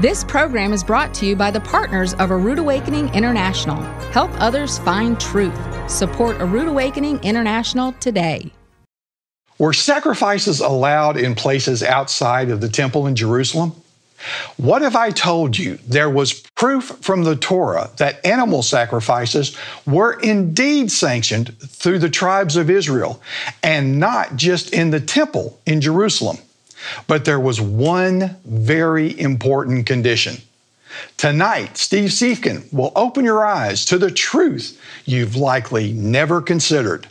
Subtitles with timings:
[0.00, 3.82] This program is brought to you by the partners of A Rood Awakening International.
[4.12, 5.58] Help others find truth.
[5.90, 8.52] Support A Rood Awakening International today.
[9.58, 13.72] Were sacrifices allowed in places outside of the temple in Jerusalem?
[14.56, 20.12] What if I told you there was proof from the Torah that animal sacrifices were
[20.20, 23.20] indeed sanctioned through the tribes of Israel
[23.64, 26.38] and not just in the temple in Jerusalem?
[27.06, 30.38] But there was one very important condition.
[31.16, 37.08] Tonight, Steve Siefken will open your eyes to the truth you've likely never considered.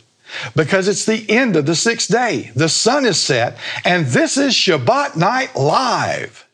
[0.54, 4.52] Because it's the end of the sixth day, the sun is set, and this is
[4.52, 6.46] Shabbat Night Live.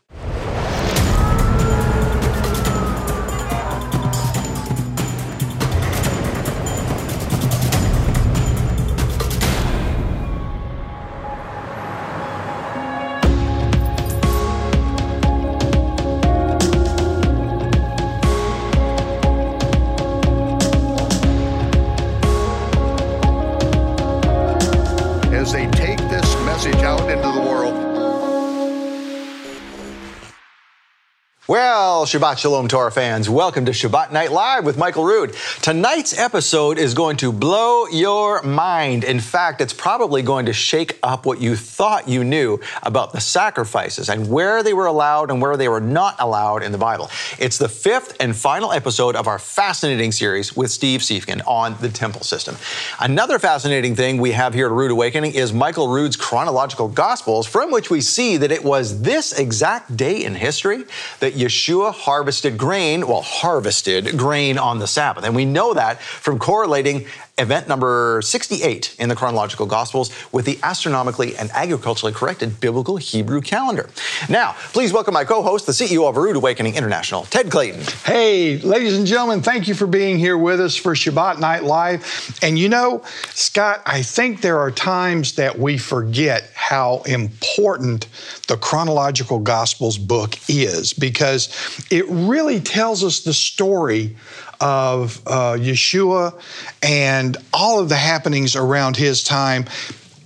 [32.04, 33.30] Well, Shabbat Shalom to our fans.
[33.30, 35.34] Welcome to Shabbat Night Live with Michael Rood.
[35.62, 39.04] Tonight's episode is going to blow your mind.
[39.04, 43.22] In fact, it's probably going to shake up what you thought you knew about the
[43.22, 47.08] sacrifices and where they were allowed and where they were not allowed in the Bible.
[47.38, 51.88] It's the fifth and final episode of our fascinating series with Steve Siefken on the
[51.88, 52.56] temple system.
[53.00, 57.70] Another fascinating thing we have here at Rood Awakening is Michael Rood's chronological gospels, from
[57.70, 60.84] which we see that it was this exact day in history
[61.20, 65.24] that Yeshua harvested grain, well, harvested grain on the Sabbath.
[65.24, 67.06] And we know that from correlating
[67.38, 73.40] event number 68 in the chronological Gospels with the astronomically and agriculturally corrected biblical Hebrew
[73.40, 73.90] calendar.
[74.28, 77.82] Now, please welcome my co host, the CEO of Rood Awakening International, Ted Clayton.
[78.04, 82.38] Hey, ladies and gentlemen, thank you for being here with us for Shabbat Night Live.
[82.42, 88.06] And you know, Scott, I think there are times that we forget how important
[88.46, 91.48] the chronological Gospels book is because
[91.90, 94.16] it really tells us the story
[94.60, 96.40] of uh, Yeshua
[96.82, 99.66] and all of the happenings around his time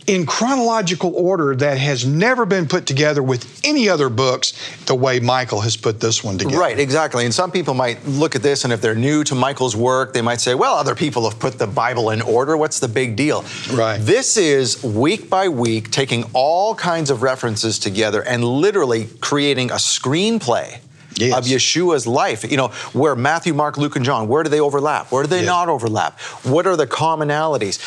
[0.09, 4.55] in chronological order that has never been put together with any other books
[4.87, 6.59] the way Michael has put this one together.
[6.59, 7.27] Right, exactly.
[7.27, 10.23] And some people might look at this and if they're new to Michael's work, they
[10.23, 12.57] might say, well, other people have put the Bible in order.
[12.57, 13.45] What's the big deal?
[13.71, 13.99] Right.
[13.99, 19.75] This is week by week taking all kinds of references together and literally creating a
[19.75, 20.81] screenplay
[21.19, 21.37] yes.
[21.37, 22.49] of Yeshua's life.
[22.51, 25.11] You know, where Matthew, Mark, Luke, and John, where do they overlap?
[25.13, 25.47] Where do they yes.
[25.47, 26.19] not overlap?
[26.45, 27.79] What are the commonalities?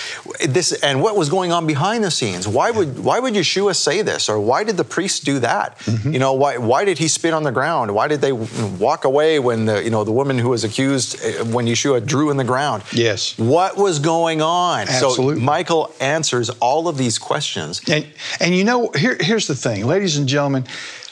[0.53, 2.47] This and what was going on behind the scenes?
[2.47, 5.77] Why would why would Yeshua say this, or why did the priests do that?
[5.79, 6.13] Mm-hmm.
[6.13, 7.93] You know, why why did he spit on the ground?
[7.93, 11.41] Why did they walk away when the you know the woman who was accused eh,
[11.43, 12.83] when Yeshua drew in the ground?
[12.93, 13.37] Yes.
[13.37, 14.87] What was going on?
[14.87, 15.35] Absolutely.
[15.35, 17.81] So Michael answers all of these questions.
[17.89, 18.07] And
[18.39, 20.65] and you know, here, here's the thing, ladies and gentlemen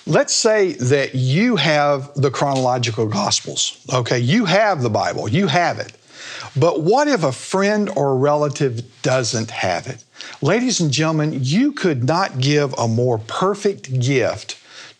[0.09, 4.17] Let's say that you have the chronological gospels, okay?
[4.17, 5.93] You have the Bible, you have it.
[6.57, 10.03] But what if a friend or relative doesn't have it?
[10.41, 14.58] Ladies and gentlemen, you could not give a more perfect gift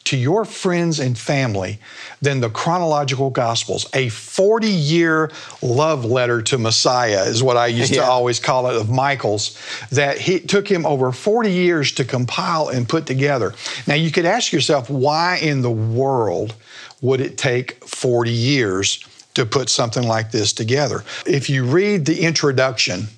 [0.09, 1.78] to your friends and family
[2.20, 3.88] than the chronological gospels.
[3.94, 5.30] A 40 year
[5.62, 8.02] love letter to Messiah is what I used yeah.
[8.02, 9.56] to always call it of Michael's,
[9.92, 13.53] that he took him over 40 years to compile and put together.
[13.86, 16.56] Now you could ask yourself, why in the world
[17.02, 21.03] would it take 40 years to put something like this together?
[21.28, 23.09] If you read the introduction,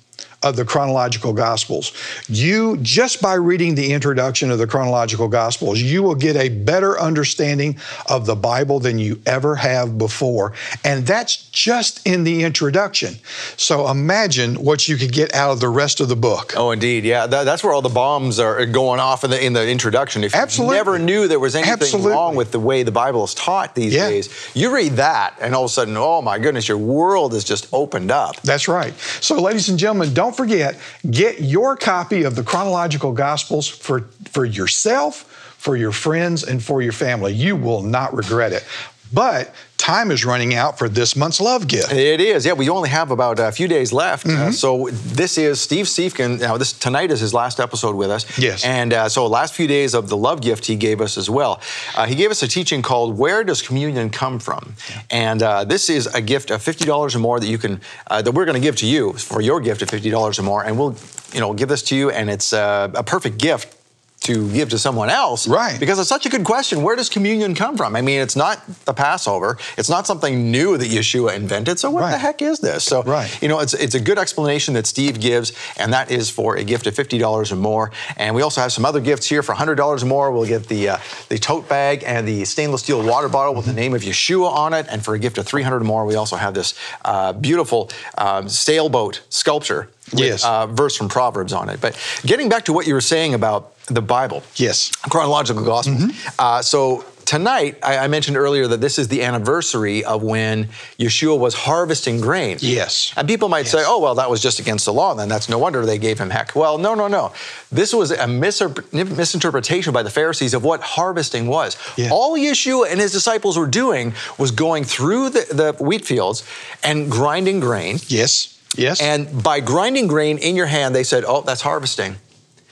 [0.42, 1.92] of the chronological gospels.
[2.28, 6.98] You, just by reading the introduction of the chronological gospels, you will get a better
[7.00, 10.52] understanding of the Bible than you ever have before.
[10.84, 13.14] And that's just in the introduction.
[13.56, 16.54] So imagine what you could get out of the rest of the book.
[16.56, 17.04] Oh, indeed.
[17.04, 17.26] Yeah.
[17.26, 20.24] That, that's where all the bombs are going off in the, in the introduction.
[20.24, 20.76] If Absolutely.
[20.76, 22.12] you never knew there was anything Absolutely.
[22.12, 24.08] wrong with the way the Bible is taught these yeah.
[24.08, 27.44] days, you read that and all of a sudden, oh my goodness, your world is
[27.44, 28.40] just opened up.
[28.42, 28.94] That's right.
[29.20, 30.78] So, ladies and gentlemen, don't don't forget,
[31.10, 35.24] get your copy of the chronological gospels for, for yourself,
[35.58, 37.34] for your friends, and for your family.
[37.34, 38.64] You will not regret it.
[39.12, 41.92] But time is running out for this month's love gift.
[41.92, 42.46] It is.
[42.46, 44.24] Yeah, we only have about a few days left.
[44.26, 44.48] Uh, mm-hmm.
[44.48, 46.40] Uh, so this is Steve Siefken.
[46.40, 48.38] Now, this tonight is his last episode with us.
[48.38, 48.64] Yes.
[48.64, 51.60] And uh, so last few days of the love gift he gave us as well.
[51.96, 55.02] Uh, he gave us a teaching called "Where Does Communion Come From?" Yeah.
[55.10, 58.22] And uh, this is a gift of fifty dollars or more that you can uh,
[58.22, 60.64] that we're going to give to you for your gift of fifty dollars or more,
[60.64, 60.94] and we'll
[61.32, 63.81] you know give this to you, and it's a perfect gift
[64.24, 65.48] to give to someone else.
[65.48, 65.78] Right.
[65.78, 66.82] Because it's such a good question.
[66.82, 67.96] Where does communion come from?
[67.96, 69.58] I mean, it's not the Passover.
[69.76, 71.78] It's not something new that Yeshua invented.
[71.78, 72.12] So what Right.
[72.12, 72.84] the heck is this?
[72.84, 73.30] So Right.
[73.42, 76.64] you know, it's it's a good explanation that Steve gives, and that is for a
[76.64, 77.90] gift of fifty dollars or more.
[78.16, 80.30] And we also have some other gifts here for hundred dollars or more.
[80.30, 80.98] We'll get the uh,
[81.28, 84.72] the tote bag and the stainless steel water bottle with the name of Yeshua on
[84.74, 84.86] it.
[84.88, 86.74] And for a gift of three hundred or more, we also have this
[87.04, 90.44] uh, beautiful um, sailboat sculpture with Yes.
[90.44, 91.80] uh, verse from Proverbs on it.
[91.80, 91.96] But
[92.26, 94.90] getting back to what you were saying about the Bible, Yes.
[95.10, 95.94] chronological gospel.
[95.94, 96.28] Mm-hmm.
[96.38, 100.66] Uh, so tonight, I, I mentioned earlier that this is the anniversary of when
[100.98, 102.58] Yeshua was harvesting grain.
[102.60, 103.12] Yes.
[103.16, 105.58] And people might say, oh, well, that was just against the law, then that's no
[105.58, 106.54] wonder they gave him heck.
[106.56, 107.32] Well, no, no, no.
[107.70, 108.62] This was a mis-
[108.92, 111.76] misinterpretation by the Pharisees of what harvesting was.
[111.96, 112.10] Yeah.
[112.10, 115.46] All Yeshua and his disciples were doing was going through the,
[115.76, 116.44] the wheat fields
[116.82, 117.98] and grinding grain.
[118.08, 118.58] Yes.
[118.76, 119.00] Yes.
[119.02, 122.16] And by grinding grain in your hand, they said, oh, that's harvesting.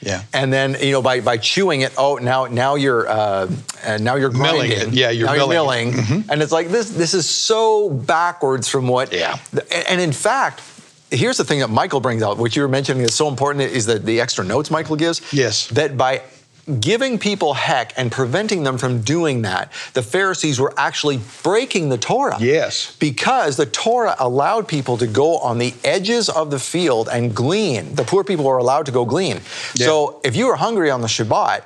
[0.00, 0.23] Yeah.
[0.32, 3.50] And then you know by by chewing it, oh now now you're uh,
[3.85, 4.88] uh, now you're Milling grinding.
[4.88, 4.94] it.
[4.94, 5.94] Yeah, you're now milling it.
[5.94, 9.12] milling, and it's like this this is so backwards from what.
[9.12, 9.38] Yeah.
[9.88, 10.62] And in fact,
[11.11, 13.87] here's the thing that Michael brings out, which you were mentioning is so important, is
[13.87, 15.20] that the extra notes Michael gives.
[15.32, 15.69] Yes.
[15.69, 16.23] That by
[16.79, 21.99] giving people heck and preventing them from doing that, the Pharisees were actually breaking the
[21.99, 22.37] Torah.
[22.41, 22.97] Yes.
[22.97, 27.95] Because the Torah allowed people to go on the edges of the field and glean.
[27.95, 29.41] The poor people were allowed to go glean.
[29.75, 29.87] Yeah.
[29.87, 31.65] So if you were hungry on the Shabbat,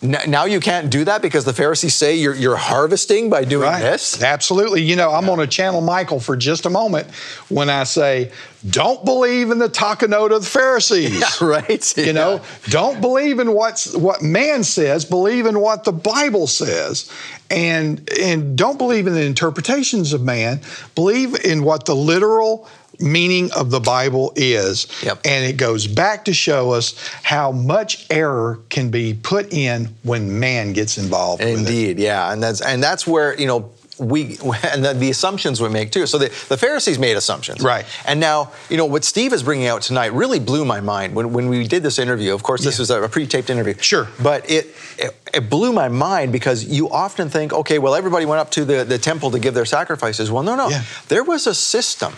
[0.00, 3.80] now you can't do that because the Pharisees say you're, you're harvesting by doing Right.
[3.82, 4.22] this.
[4.22, 4.80] Absolutely.
[4.82, 7.08] You know, I'm going to channel Michael for just a moment
[7.48, 8.30] when I say,
[8.70, 11.24] don't believe in the takanot of the Pharisees.
[11.40, 11.96] Yeah, right.
[11.96, 17.10] You know, don't believe in what's what man says, believe in what the Bible says.
[17.50, 20.60] And and don't believe in the interpretations of man,
[20.94, 22.68] believe in what the literal
[23.00, 24.86] meaning of the Bible is.
[25.02, 25.20] Yep.
[25.24, 30.38] And it goes back to show us how much error can be put in when
[30.40, 31.42] man gets involved.
[31.42, 34.38] Indeed, yeah, and that's and that's where you know we
[34.72, 36.06] and the, the assumptions we make too.
[36.06, 37.84] So the, the Pharisees made assumptions, Right.
[38.06, 41.32] And now you know what Steve is bringing out tonight really blew my mind when
[41.32, 42.32] when we did this interview.
[42.34, 42.82] Of course, this Yeah.
[42.82, 44.08] was a, pre-taped interview, Sure.
[44.22, 44.68] but it,
[44.98, 48.64] it it blew my mind because you often think, okay, well everybody went up to
[48.64, 50.30] the the temple to give their sacrifices.
[50.30, 50.82] Well, no, no, Yeah.
[51.08, 52.12] there was a system,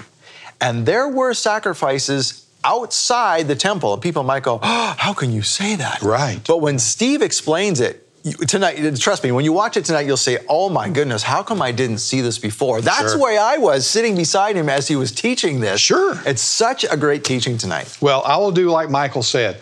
[0.60, 2.46] and there were sacrifices.
[2.62, 6.38] Outside the temple, and people might go, oh, "How can you say that?" Right.
[6.46, 10.18] But when Steve explains it you- tonight, trust me, when you watch it tonight, you'll
[10.18, 13.18] say, "Oh my goodness, how come I didn't see this before?" That's Sure.
[13.18, 15.80] where I was sitting beside him as he was teaching this.
[15.80, 16.20] Sure.
[16.26, 17.88] it's such a great teaching tonight.
[18.02, 19.56] Well, I will do like Michael said.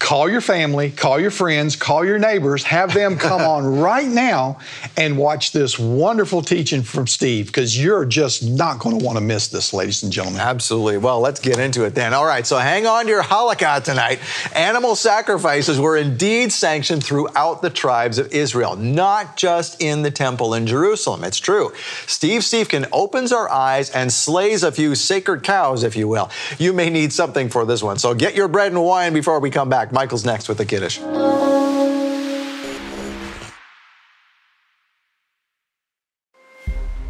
[0.00, 4.58] Call your family, call your friends, call your neighbors, have them come on right now
[4.96, 9.24] and watch this wonderful teaching from Steve because you're just not going to want to
[9.24, 10.40] miss this, ladies and gentlemen.
[10.40, 10.98] Absolutely.
[10.98, 12.12] Well, let's get into it then.
[12.12, 14.18] All right, so hang on to your halakha tonight.
[14.52, 20.54] Animal sacrifices were indeed sanctioned throughout the tribes of Israel, not just in the temple
[20.54, 21.22] in Jerusalem.
[21.22, 21.72] It's true.
[22.06, 26.30] Steve Siefken opens our eyes and slays a few sacred cows, if you will.
[26.58, 29.50] You may need something for this one, so get your bread and wine before we
[29.50, 29.92] come back.
[29.92, 30.98] Michael's next with the Kiddush.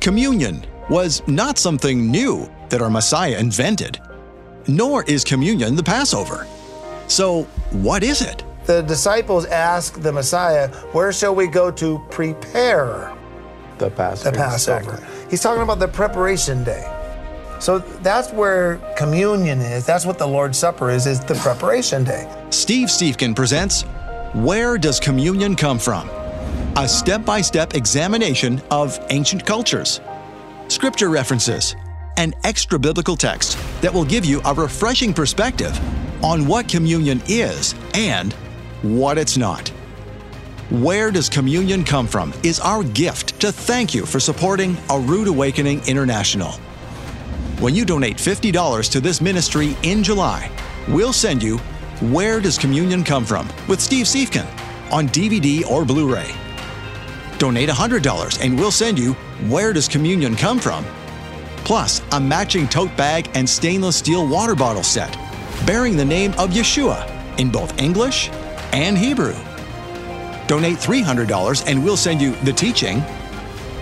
[0.00, 4.00] Communion was not something new that our Messiah invented,
[4.66, 6.46] nor is communion the Passover.
[7.08, 8.44] So, what is it?
[8.64, 13.14] The disciples asked the Messiah, Where shall we go to prepare
[13.78, 14.30] The Passover.
[14.30, 15.06] the Passover?
[15.30, 16.84] He's talking about the preparation day.
[17.58, 19.84] So that's where communion is.
[19.84, 22.32] That's what the Lord's Supper is, is the preparation day.
[22.50, 23.82] Steve Siefken presents
[24.34, 26.08] Where Does Communion Come From?
[26.76, 30.00] A step by step examination of ancient cultures,
[30.68, 31.74] scripture references,
[32.16, 35.78] and extra biblical text that will give you a refreshing perspective
[36.22, 38.32] on what communion is and
[38.82, 39.68] what it's not.
[40.70, 45.26] Where Does Communion Come From is our gift to thank you for supporting A Rood
[45.26, 46.52] Awakening International.
[47.60, 50.48] When you donate $50 to this ministry in July,
[50.86, 51.58] we'll send you
[52.12, 54.46] Where Does Communion Come From with Steve Siefken
[54.92, 56.32] on DVD or Blu ray.
[57.38, 59.14] Donate $100 and we'll send you
[59.48, 60.84] Where Does Communion Come From?
[61.64, 65.18] Plus, a matching tote bag and stainless steel water bottle set
[65.66, 67.10] bearing the name of Yeshua
[67.40, 68.28] in both English
[68.72, 69.34] and Hebrew.
[70.46, 73.00] Donate $300 and we'll send you the teaching,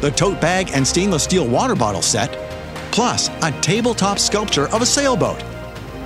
[0.01, 2.46] the tote bag and stainless steel water bottle set,
[2.97, 5.45] plus a tabletop sculpture of a sailboat,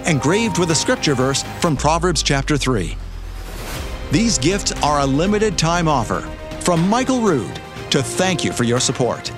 [0.06, 2.96] engraved with a scripture verse from Proverbs chapter 3.
[4.10, 6.22] These gifts are a limited time offer
[6.62, 9.32] from Michael Rood to thank you for your support.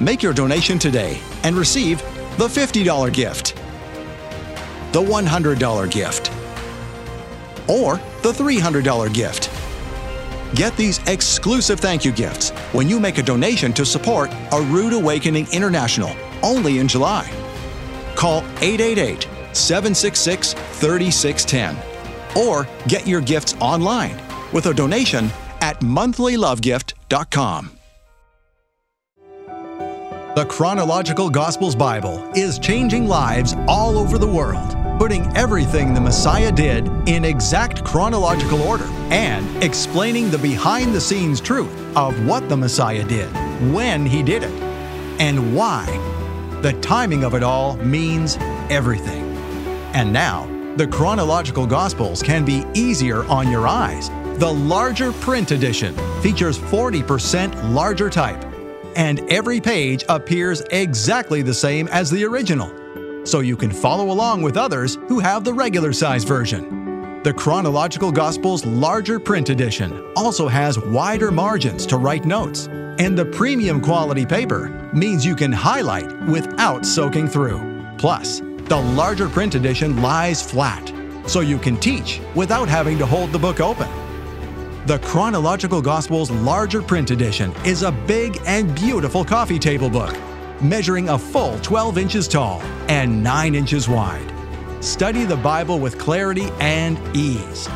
[0.00, 1.98] Make your donation today and receive
[2.38, 3.56] the $50 gift,
[4.92, 6.30] the $100 gift,
[7.68, 9.50] or the $300 gift.
[10.54, 14.92] Get these exclusive thank you gifts when you make a donation to support A Rood
[14.92, 17.30] Awakening International only in July.
[18.14, 21.76] Call 888 766 3610
[22.36, 24.16] or get your gifts online
[24.52, 25.30] with a donation
[25.60, 27.70] at monthlylovegift.com.
[30.36, 36.52] The Chronological Gospels Bible is changing lives all over the world, putting everything the Messiah
[36.52, 42.56] did in exact chronological order and explaining the behind the scenes truth of what the
[42.56, 43.28] Messiah did,
[43.72, 44.52] when he did it,
[45.18, 46.09] and why.
[46.62, 48.36] The timing of it all means
[48.68, 49.22] everything.
[49.94, 54.10] And now, the chronological Gospels can be easier on your eyes.
[54.38, 58.44] The larger print edition features 40% larger type,
[58.94, 64.42] and every page appears exactly the same as the original, so you can follow along
[64.42, 67.22] with others who have the regular size version.
[67.22, 72.68] The Chronological Gospels larger print edition also has wider margins to write notes,
[73.00, 77.58] and the premium quality paper means you can highlight without soaking through.
[77.96, 80.92] Plus, the larger print edition lies flat,
[81.26, 83.88] so you can teach without having to hold the book open.
[84.84, 90.14] The Chronological Gospels larger print edition is a big and beautiful coffee table book,
[90.60, 94.30] measuring a full 12 inches tall and 9 inches wide.
[94.84, 97.66] Study the Bible with clarity and ease.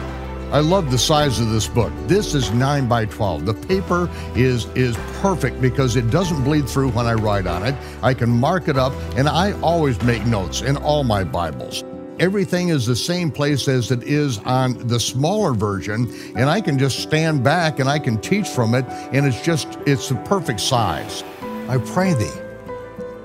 [0.55, 1.93] I love the size of this book.
[2.07, 3.45] This is 9 by 12.
[3.45, 7.75] The paper is is perfect because it doesn't bleed through when I write on it.
[8.05, 11.83] I can mark it up and I always make notes in all my Bibles.
[12.21, 16.79] Everything is the same place as it is on the smaller version and I can
[16.79, 20.61] just stand back and I can teach from it and it's just it's the perfect
[20.61, 21.25] size.
[21.69, 22.41] I pray thee,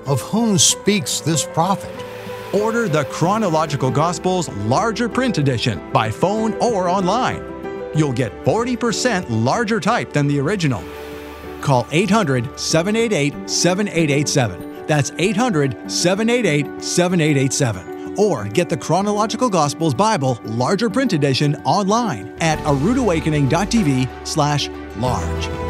[0.04, 2.09] of whom speaks this prophet?
[2.52, 7.44] Order the Chronological Gospels larger print edition by phone or online.
[7.94, 10.82] You'll get 40% larger type than the original.
[11.60, 14.86] Call 800 788 7887.
[14.86, 18.18] That's 800 788 7887.
[18.18, 25.69] Or get the Chronological Gospels Bible larger print edition online at aroodawakening.tv slash large.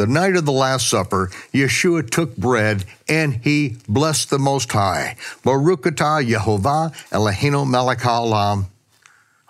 [0.00, 5.16] The night of the Last Supper, Yeshua took bread and he blessed the Most High.
[5.44, 8.64] Baruch atah Yehovah Eloheinu melech haolam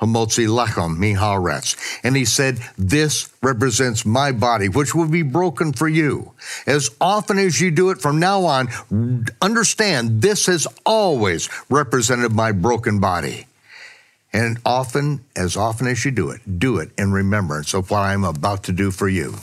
[0.00, 1.76] hamotzi lechem miharetz.
[2.02, 6.32] And he said, this represents my body, which will be broken for you.
[6.66, 8.70] As often as you do it from now on,
[9.40, 13.46] understand this has always represented my broken body.
[14.32, 18.24] And often, as often as you do it, do it in remembrance of what I'm
[18.24, 19.36] about to do for you.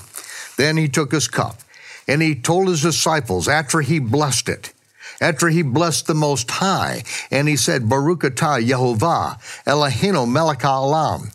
[0.57, 1.59] Then he took his cup
[2.07, 4.73] and he told his disciples after he blessed it,
[5.21, 11.33] after he blessed the Most High, and he said, Baruch atah Yehovah Eloheinu melech haolam,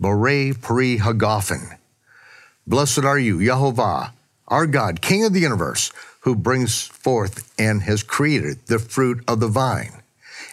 [0.00, 1.76] Borei Pri Hagafen.
[2.66, 4.10] Blessed are you, Yehovah,
[4.48, 9.38] our God, King of the universe, who brings forth and has created the fruit of
[9.38, 10.02] the vine.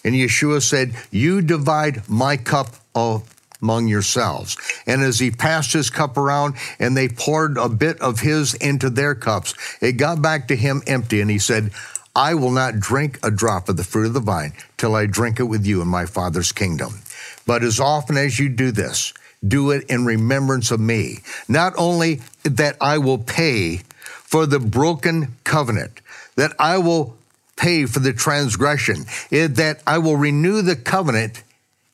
[0.04, 3.28] And Yeshua said, You divide my cup of
[3.63, 4.58] among yourselves.
[4.86, 8.89] And as he passed his cup around and they poured a bit of his into
[8.89, 11.22] their cups, it got back to him empty.
[11.22, 11.72] And he said,
[12.15, 15.39] I will not drink a drop of the fruit of the vine till I drink
[15.39, 17.00] it with you in my Father's kingdom.
[17.48, 19.13] But as often as you do this,
[19.46, 21.20] do it in remembrance of me.
[21.48, 26.01] Not only that I will pay for the broken covenant,
[26.36, 27.15] that I will
[27.55, 31.43] pay for the transgression, that I will renew the covenant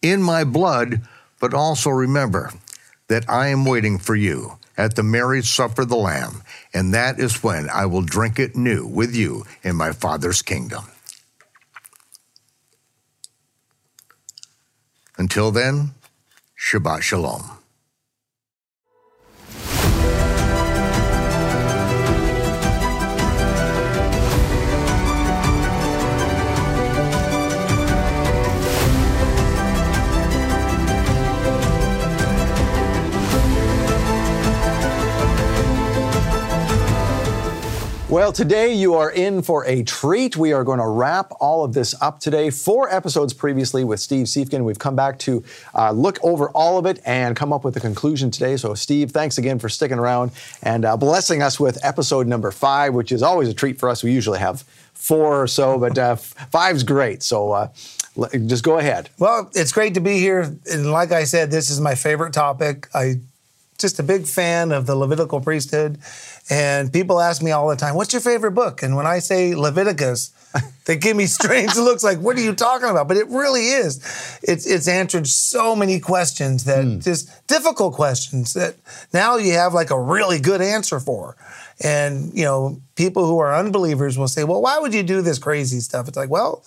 [0.02, 1.02] in my blood
[1.40, 2.52] but also remember
[3.08, 6.44] that I am waiting for you at the marriage supper of the Lamb,
[6.74, 10.86] and that is when I will drink it new with you in my Father's kingdom.
[15.18, 15.92] Until then,
[16.58, 17.59] Shabbat Shalom.
[38.10, 40.36] Well, today you are in for a treat.
[40.36, 42.50] We are going to wrap all of this up today.
[42.50, 44.64] Four episodes previously with Steve Siefken.
[44.64, 45.44] We've come back to
[45.76, 48.58] uh, look over all of it and come up with a conclusion today.
[48.58, 50.32] So, Steve, thanks again for sticking around
[50.64, 54.04] and uh, blessing us with episode number five, which is always a treat for us.
[54.04, 54.64] We usually have
[54.96, 57.22] four or so, but uh, five's great.
[57.22, 57.68] So, uh,
[58.48, 59.12] just go ahead.
[59.20, 60.52] Well, it's great to be here.
[60.72, 62.88] And like I said, this is my favorite topic.
[62.92, 63.20] I
[63.80, 65.98] just a big fan of the Levitical priesthood.
[66.50, 68.82] And people ask me all the time, what's your favorite book?
[68.82, 70.32] And when I say Leviticus,
[70.86, 73.08] they give me strange looks like, what are you talking about?
[73.08, 73.98] But it really is.
[74.42, 77.00] It's, it's answered so many questions that Hmm.
[77.00, 78.76] just difficult questions that
[79.14, 81.36] now you have like a really good answer for.
[81.82, 85.38] And, you know, people who are unbelievers will say, well, why would you do this
[85.40, 86.08] crazy stuff?
[86.08, 86.64] It's like, well,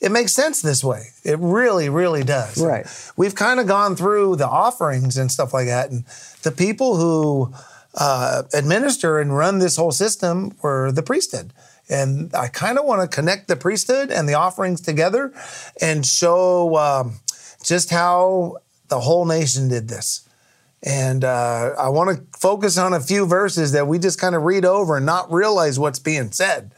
[0.00, 1.08] it makes sense this way.
[1.22, 2.60] It really, really does.
[2.60, 2.86] Right.
[3.16, 5.90] We've kind of gone through the offerings and stuff like that.
[5.90, 6.04] And
[6.42, 7.52] the people who
[7.96, 11.52] uh, administer and run this whole system were the priesthood.
[11.88, 15.32] And I kind of want to connect the priesthood and the offerings together
[15.80, 17.20] and show um,
[17.62, 18.56] just how
[18.88, 20.28] the whole nation did this.
[20.82, 24.42] And uh, I want to focus on a few verses that we just kind of
[24.42, 26.72] read over and not realize what's being said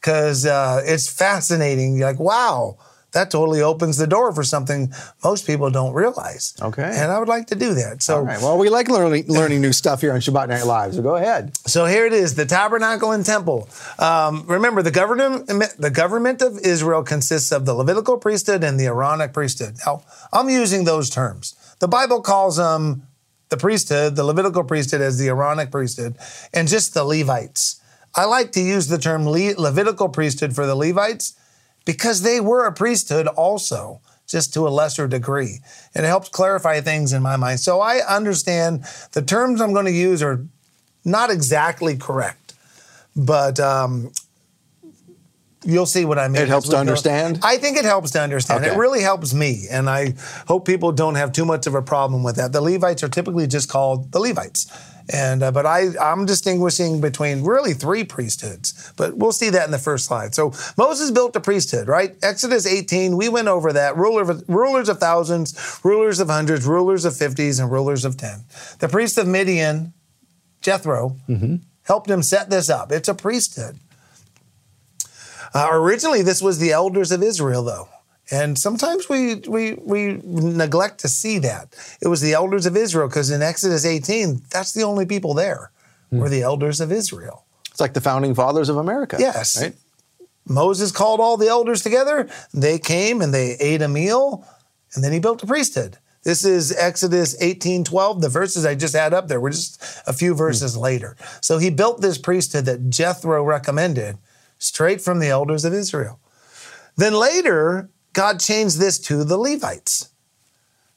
[0.00, 1.96] because uh, it's fascinating.
[1.96, 2.78] You're like, wow,
[3.12, 4.92] that totally opens the door for something
[5.24, 6.54] most people don't realize.
[6.60, 6.82] Okay.
[6.82, 8.02] And I would like to do that.
[8.02, 8.40] So, All right.
[8.40, 10.94] Well, we like learning learning new stuff here on Shabbat Night Live.
[10.94, 11.56] So go ahead.
[11.66, 13.68] so here it is: the tabernacle and temple.
[13.98, 15.46] Um, remember, the government
[15.78, 19.76] the government of Israel consists of the Levitical priesthood and the Aaronic priesthood.
[19.84, 20.02] Now,
[20.32, 21.54] I'm using those terms.
[21.80, 23.06] The Bible calls them
[23.48, 26.16] the priesthood, the Levitical priesthood, as the Aaronic priesthood,
[26.54, 27.80] and just the Levites.
[28.14, 31.34] I like to use the term Le- Levitical priesthood for the Levites
[31.84, 35.58] because they were a priesthood also, just to a lesser degree.
[35.94, 37.60] And it helps clarify things in my mind.
[37.60, 40.46] So I understand the terms I'm going to use are
[41.04, 42.54] not exactly correct,
[43.16, 44.12] but um,
[45.64, 46.42] you'll see what I mean.
[46.42, 46.78] It helps to go.
[46.78, 47.40] understand?
[47.42, 48.64] I think it helps to understand.
[48.64, 48.74] Okay.
[48.74, 50.14] It really helps me, and I
[50.46, 52.52] hope people don't have too much of a problem with that.
[52.52, 54.66] The Levites are typically just called the Levites,
[55.12, 58.92] and uh, but I I'm distinguishing between really three priesthoods.
[58.96, 60.34] But we'll see that in the first slide.
[60.34, 62.16] So Moses built a priesthood, right?
[62.22, 63.96] Exodus 18, we went over that.
[63.96, 68.44] Ruler of, rulers of thousands, rulers of hundreds, rulers of fifties, and rulers of ten.
[68.78, 69.92] The priest of Midian,
[70.62, 71.16] Jethro,
[71.82, 72.92] helped him set this up.
[72.92, 73.78] It's a priesthood.
[75.52, 77.88] Uh, originally, this was the elders of Israel, though.
[78.30, 81.74] And sometimes we, we, we neglect to see that.
[82.00, 85.72] It was the elders of Israel, because in Exodus 18, that's the only people there
[86.12, 86.30] were hmm.
[86.30, 87.44] the elders of Israel.
[87.70, 89.16] It's like the founding fathers of America.
[89.18, 89.60] Yes.
[89.60, 89.74] Right?
[90.48, 92.28] Moses called all the elders together.
[92.52, 94.46] They came and they ate a meal,
[94.94, 95.98] and then he built a priesthood.
[96.22, 98.20] This is Exodus 18 12.
[98.20, 100.38] The verses I just had up there were just a few hmm.
[100.38, 101.16] verses later.
[101.40, 104.18] So he built this priesthood that Jethro recommended
[104.58, 106.20] straight from the elders of Israel.
[106.96, 107.88] Then later,
[108.20, 110.10] God changed this to the Levites.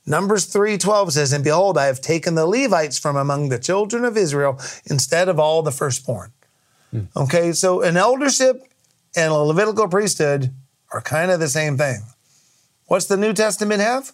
[0.05, 4.17] Numbers 3:12 says, "And behold, I have taken the Levites from among the children of
[4.17, 6.33] Israel instead of all the firstborn."
[6.91, 7.05] Hmm.
[7.15, 8.67] Okay, so an eldership
[9.15, 10.53] and a Levitical priesthood
[10.91, 12.03] are kind of the same thing.
[12.87, 14.11] What's the New Testament have?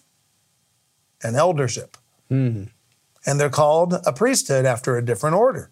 [1.20, 1.96] An eldership.
[2.28, 2.66] Hmm.
[3.26, 5.68] And they're called a priesthood after a different order.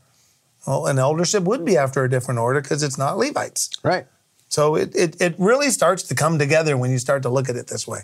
[0.66, 3.70] Well, an eldership would be after a different order because it's not Levites.
[3.84, 4.08] Right.
[4.48, 7.56] So it, it, it really starts to come together when you start to look at
[7.56, 8.00] it this way.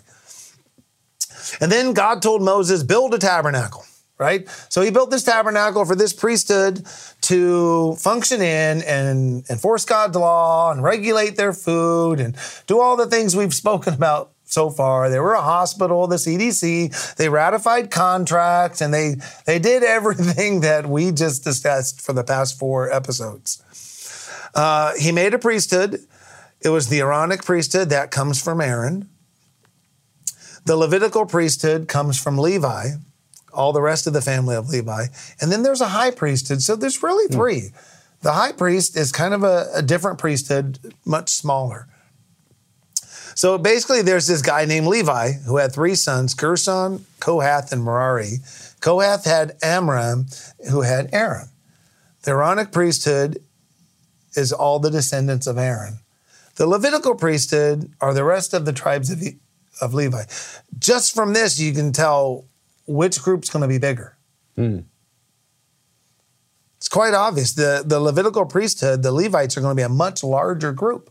[1.59, 3.85] And then God told Moses, build a tabernacle,
[4.17, 4.47] right?
[4.69, 6.85] So he built this tabernacle for this priesthood
[7.21, 12.35] to function in and enforce God's law and regulate their food and
[12.67, 15.09] do all the things we've spoken about so far.
[15.09, 20.85] They were a hospital, the CDC, they ratified contracts, and they, they did everything that
[20.85, 23.61] we just discussed for the past four episodes.
[24.53, 25.99] Uh, he made a priesthood.
[26.65, 29.07] It was the Aaronic priesthood that comes from Aaron.
[30.65, 32.93] The Levitical priesthood comes from Levi,
[33.53, 35.05] all the rest of the family of Levi.
[35.39, 36.63] And then there's a high priesthood.
[36.63, 37.35] So there's really hmm.
[37.35, 37.69] three.
[38.23, 41.87] The high priest is kind of a, a different priesthood, much smaller.
[43.35, 48.37] So basically, there's this guy named Levi who had three sons Gershon, Kohath, and Merari.
[48.79, 50.25] Kohath had Amram,
[50.71, 51.49] who had Aaron.
[52.23, 53.37] The Aaronic priesthood
[54.33, 55.99] is all the descendants of Aaron.
[56.55, 59.21] The Levitical priesthood are the rest of the tribes of,
[59.81, 60.23] of Levi.
[60.79, 62.45] Just from this, you can tell
[62.87, 64.17] which group's going to be bigger.
[64.55, 64.79] Hmm.
[66.77, 67.53] It's quite obvious.
[67.53, 71.09] The, the Levitical priesthood, the Levites, are going to be a much larger group,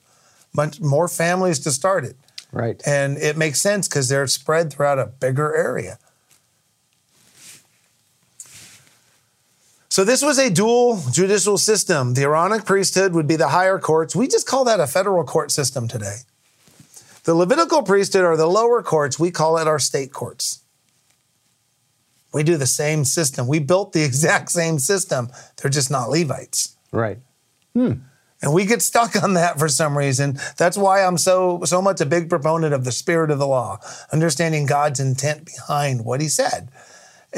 [0.54, 2.16] much more families to start it.
[2.52, 2.80] Right.
[2.86, 5.98] And it makes sense because they're spread throughout a bigger area.
[9.94, 12.14] So this was a dual judicial system.
[12.14, 14.16] The Aaronic priesthood would be the higher courts.
[14.16, 16.16] We just call that a federal court system today.
[17.22, 19.20] The Levitical priesthood are the lower courts.
[19.20, 20.64] We call it our state courts.
[22.32, 23.46] We do the same system.
[23.46, 25.28] We built the exact same system.
[25.58, 26.76] They're just not Levites.
[26.90, 27.18] Right.
[27.72, 27.92] Hmm.
[28.42, 30.40] And we get stuck on that for some reason.
[30.56, 33.78] That's why I'm so so much a big proponent of the spirit of the law,
[34.12, 36.68] understanding God's intent behind what he said.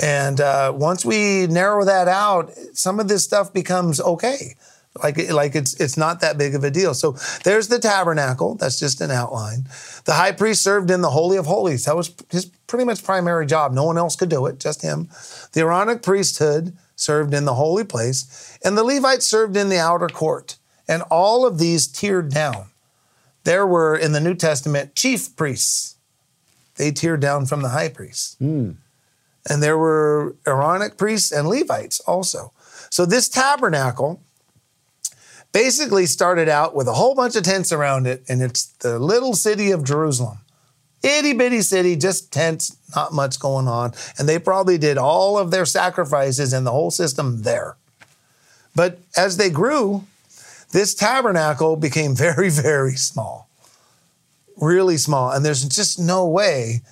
[0.00, 4.56] And uh, once we narrow that out, some of this stuff becomes okay.
[5.02, 6.94] Like, like it's it's not that big of a deal.
[6.94, 8.54] So there's the tabernacle.
[8.54, 9.64] That's just an outline.
[10.04, 11.85] The high priest served in the holy of holies.
[11.85, 13.72] That was his pretty much primary job.
[13.72, 15.09] No one else could do it, just him.
[15.52, 20.09] The Aaronic priesthood served in the holy place, and the Levites served in the outer
[20.09, 20.56] court.
[20.88, 22.66] And all of these tiered down.
[23.44, 25.96] There were in the New Testament chief priests.
[26.76, 28.37] They tiered down from the high priest.
[29.48, 32.52] And there were Aaronic priests and Levites also.
[32.90, 34.20] So this tabernacle
[35.52, 39.35] basically started out with a whole bunch of tents around it, and it's the little
[39.35, 40.38] city of Jerusalem.
[41.02, 43.92] Itty bitty city, just tents, not much going on.
[44.18, 47.76] And they probably did all of their sacrifices and the whole system there.
[48.74, 50.04] But as they grew,
[50.72, 53.48] this tabernacle became very, very small,
[54.56, 55.30] really small.
[55.30, 56.82] And there's just no way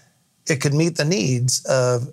[0.47, 2.13] it could meet the needs of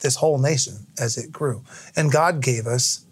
[0.00, 1.62] this whole nation as it grew.
[1.96, 3.04] And God gave us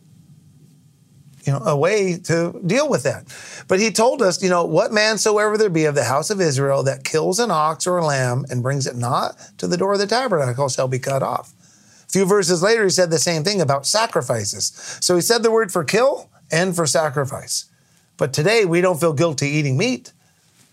[1.46, 3.24] you know, a way to deal with that.
[3.68, 6.40] But he told us, you know, what man soever there be of the house of
[6.40, 9.92] Israel that kills an ox or a lamb and brings it not to the door
[9.92, 11.52] of the tabernacle shall be cut off.
[12.08, 14.72] A few verses later, he said the same thing about sacrifices.
[15.00, 17.66] So he said the word for kill and for sacrifice.
[18.16, 20.12] But today we don't feel guilty eating meat,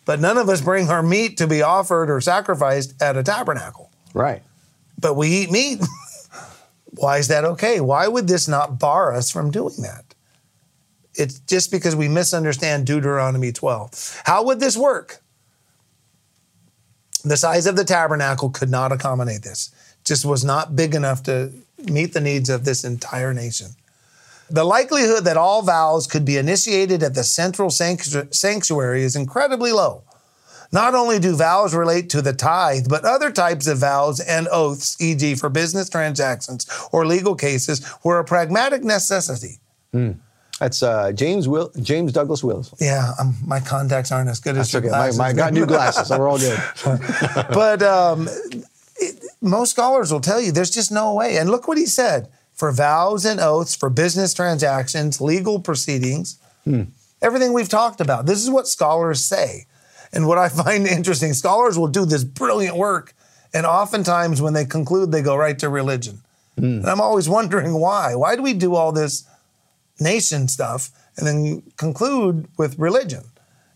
[0.06, 3.92] but none of us bring our meat to be offered or sacrificed at a tabernacle.
[4.14, 4.42] Right.
[5.00, 5.82] But we eat meat.
[6.96, 7.82] Why is that okay?
[7.82, 10.14] Why would this not bar us from doing that?
[11.16, 14.22] It's just because we misunderstand Deuteronomy 12.
[14.26, 15.22] How would this work?
[17.24, 19.72] The size of the tabernacle could not accommodate this.
[20.04, 21.52] Just was not big enough to
[21.86, 23.68] meet the needs of this entire nation.
[24.50, 30.04] The likelihood that all vows could be initiated at the central sanctuary is incredibly low.
[30.74, 35.00] Not only do vows relate to the tithe, but other types of vows and oaths,
[35.00, 39.60] e.g., for business transactions or legal cases, were a pragmatic necessity.
[40.60, 42.74] That's uh, James Will James Douglas Wills.
[42.80, 44.90] Yeah, um, my contacts aren't as good as That's your okay.
[44.90, 45.20] Glasses.
[45.20, 46.60] my, I got new glasses, so we're all good.
[47.54, 48.28] but um,
[48.96, 51.38] it, most scholars will tell you there's just no way.
[51.38, 56.40] And look what he said for vows and oaths, for business transactions, legal proceedings,
[57.22, 58.26] everything we've talked about.
[58.26, 59.68] This is what scholars say.
[60.14, 63.14] And what I find interesting, scholars will do this brilliant work,
[63.54, 66.22] and oftentimes when they conclude, they go right to religion.
[66.58, 66.80] Hmm.
[66.80, 68.16] And I'm always wondering why.
[68.16, 69.28] Why do we do all this
[70.00, 73.24] nation stuff and then conclude with religion?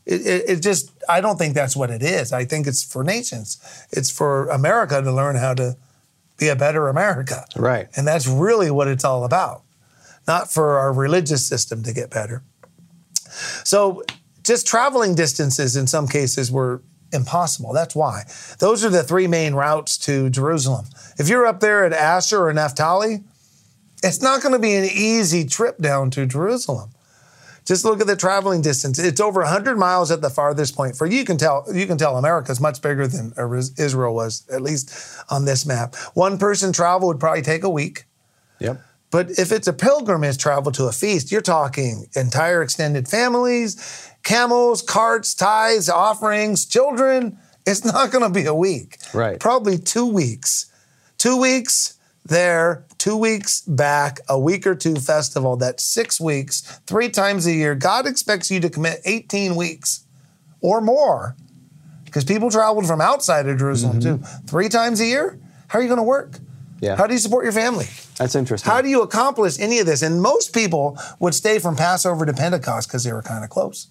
[0.06, 2.32] It, it, it just, I don't think that's what it is.
[2.32, 3.58] I think it's for nations.
[3.92, 5.76] It's for America to learn how to
[6.38, 7.46] be a better America.
[7.56, 7.90] Right.
[7.98, 9.64] And that's really what it's all about,
[10.28, 12.44] not for our religious system to get better.
[13.66, 14.04] So,
[14.48, 16.82] just traveling distances in some cases were
[17.12, 17.74] impossible.
[17.74, 18.24] That's why.
[18.60, 20.86] Those are the three main routes to Jerusalem.
[21.18, 23.24] If you're up there at Asher or Naphtali,
[24.04, 26.92] it's not going to be an easy trip down to Jerusalem.
[27.66, 28.98] Just look at the traveling distance.
[28.98, 30.96] It's over 100 miles at the farthest point.
[30.96, 33.34] For you can tell, you can tell America is much bigger than
[33.78, 34.94] Israel was, at least
[35.30, 35.96] on this map.
[36.14, 38.06] One person travel would probably take a week.
[38.60, 38.82] Yep.
[39.10, 44.82] But if it's a pilgrimage travel to a feast, you're talking entire extended families, camels,
[44.82, 47.38] carts, tithes, offerings, children.
[47.66, 48.98] It's not going to be a week.
[49.14, 49.40] Right.
[49.40, 50.72] Probably two weeks.
[51.18, 55.56] Two weeks there, two weeks back, a week or two festival.
[55.56, 57.74] That's six weeks, three times a year.
[57.74, 60.06] God expects you to commit 18 weeks
[60.62, 61.36] or more
[62.06, 64.24] because people traveled from outside of Jerusalem mm-hmm.
[64.24, 64.48] too.
[64.48, 65.40] Three times a year?
[65.68, 66.40] How are you going to work?
[66.80, 66.96] Yeah.
[66.96, 67.88] How do you support your family?
[68.18, 68.72] That's interesting.
[68.72, 70.02] How do you accomplish any of this?
[70.02, 73.88] And most people would stay from Passover to Pentecost because they were kind of close.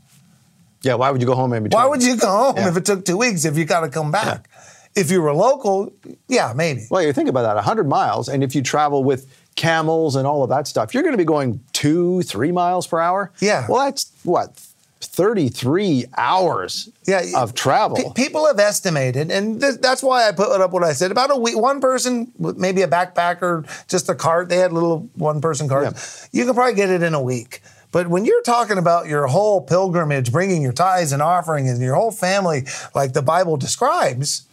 [0.82, 1.80] Yeah, why would you go home in between?
[1.82, 2.68] Why would you go home Yeah.
[2.68, 4.48] if it took two weeks if you got to come back?
[4.94, 5.92] If you were local,
[6.28, 6.86] yeah, maybe.
[6.90, 10.42] Well, you think about that 100 miles, and if you travel with camels and all
[10.42, 13.30] of that stuff, you're going to be going two, three miles per hour.
[13.40, 13.66] Yeah.
[13.68, 14.58] Well, that's what?
[15.00, 17.96] 33 hours Yeah, of travel.
[17.96, 21.30] Pe- people have estimated, and th- that's why I put up what I said about
[21.30, 21.56] a week.
[21.58, 24.48] One person, maybe a backpacker, just a cart.
[24.48, 26.28] They had little one-person carts.
[26.32, 27.60] You can probably get it in a week.
[27.92, 31.94] But when you're talking about your whole pilgrimage, bringing your tithes and offering, and your
[31.94, 34.46] whole family, like the Bible describes,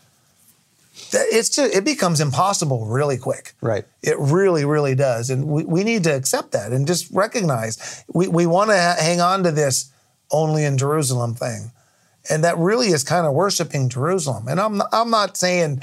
[1.12, 3.54] it's just it becomes impossible really quick.
[3.62, 3.86] Right.
[4.02, 8.28] It really, really does, and we, we need to accept that and just recognize we
[8.28, 9.92] we want to ha- hang on to this
[10.32, 11.72] only in Jerusalem thing,
[12.30, 14.48] and that really is kind of worshiping Jerusalem.
[14.48, 15.82] And I'm not, I'm not saying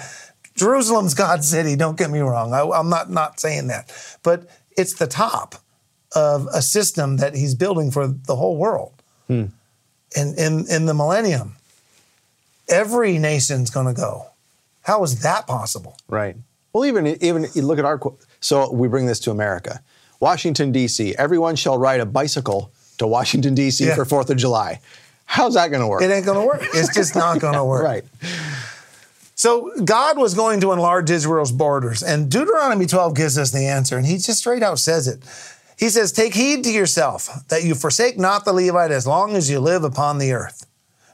[0.55, 1.77] Jerusalem's God's city.
[1.77, 2.53] Don't get me wrong.
[2.53, 5.57] I, I'm not not saying that, but it's the top
[6.15, 8.93] of a system that He's building for the whole world.
[9.27, 9.47] Hmm.
[10.17, 11.57] And in in the millennium,
[12.69, 14.27] every nation's going to go.
[14.83, 15.97] How is that possible?
[16.09, 16.37] right.
[16.73, 18.01] Well, even even you look at our
[18.41, 19.83] so we bring this to America.
[20.21, 21.15] Washington D.C.
[21.17, 23.87] Everyone shall ride a bicycle to Washington D.C.
[23.87, 23.97] Yeah.
[23.97, 24.81] for Fourth of July.
[25.25, 26.03] How's that going to work?
[26.03, 26.61] It ain't going to work.
[26.75, 27.83] It's just not going to work.
[27.83, 28.05] right.
[29.35, 33.97] So God was going to enlarge Israel's borders, and Deuteronomy 12 gives us the answer,
[33.97, 35.21] and he just straight out says it.
[35.81, 39.49] He says, Take heed to yourself that you forsake not the Levite as long as
[39.49, 40.67] you live upon the earth.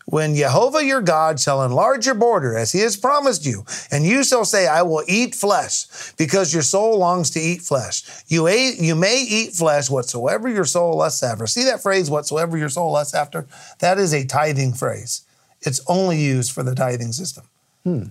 [0.07, 4.25] When Jehovah your God shall enlarge your border as he has promised you, and you
[4.25, 8.03] shall say, I will eat flesh, because your soul longs to eat flesh.
[8.27, 11.47] You, ate, you may eat flesh whatsoever your soul lusts after.
[11.47, 13.47] See that phrase, whatsoever your soul lusts after?
[13.79, 15.23] That is a tithing phrase.
[15.61, 17.45] It's only used for the tithing system.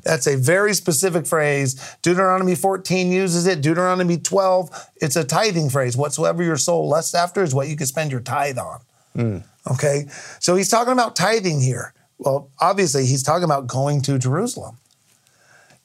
[0.03, 1.97] That's a very specific phrase.
[2.01, 3.61] Deuteronomy 14 uses it.
[3.61, 5.97] Deuteronomy 12, it's a tithing phrase.
[5.97, 8.79] Whatsoever your soul lusts after is what you can spend your tithe on.
[9.71, 10.05] Okay?
[10.39, 11.93] So he's talking about tithing here.
[12.17, 14.77] Well, obviously, he's talking about going to Jerusalem.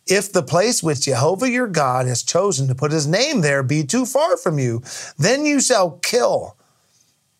[0.06, 3.84] If the place which Jehovah your God has chosen to put his name there be
[3.84, 4.82] too far from you,
[5.18, 6.56] then you shall kill.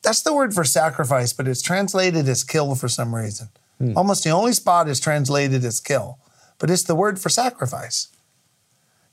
[0.02, 3.48] That's the word for sacrifice, but it's translated as kill for some reason.
[3.78, 3.96] Hmm.
[3.96, 6.18] Almost the only spot is translated as kill,
[6.61, 8.09] but it's the word for sacrifice.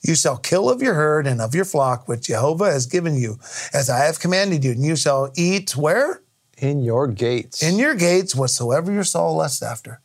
[0.04, 3.40] You shall kill of your herd and of your flock which Jehovah has given you,
[3.74, 6.22] as I have commanded you, and you shall eat where?
[6.60, 7.64] In your gates.
[7.64, 10.02] In your gates, whatsoever your soul lusts after.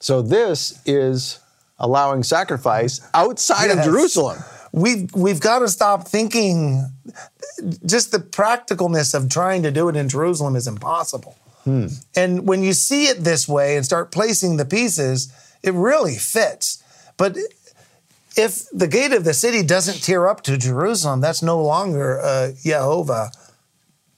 [0.00, 1.40] so this is
[1.78, 4.38] allowing sacrifice outside of Jerusalem.
[4.72, 6.84] We've, we've got to stop thinking
[7.86, 11.36] just the practicalness of trying to do it in Jerusalem is impossible.
[11.64, 11.86] Hmm.
[12.14, 15.32] And when you see it this way and start placing the pieces,
[15.64, 16.82] it really fits.
[17.16, 17.36] But
[18.36, 22.52] if the gate of the city doesn't tear up to Jerusalem, that's no longer a
[22.62, 23.30] Jehovah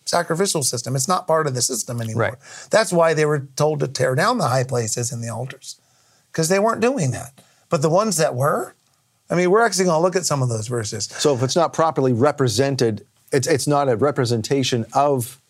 [0.05, 0.97] sacrificial system.
[0.97, 2.23] It's not part of the system anymore.
[2.23, 2.35] Right.
[2.71, 5.81] That's why they were told to tear down the high places and the altars
[6.33, 7.33] because they weren't doing that.
[7.69, 8.75] But the ones that were,
[9.29, 11.05] I mean, we're actually going to look at some of those verses.
[11.05, 15.41] So if it's not properly represented, it's it's not a representation of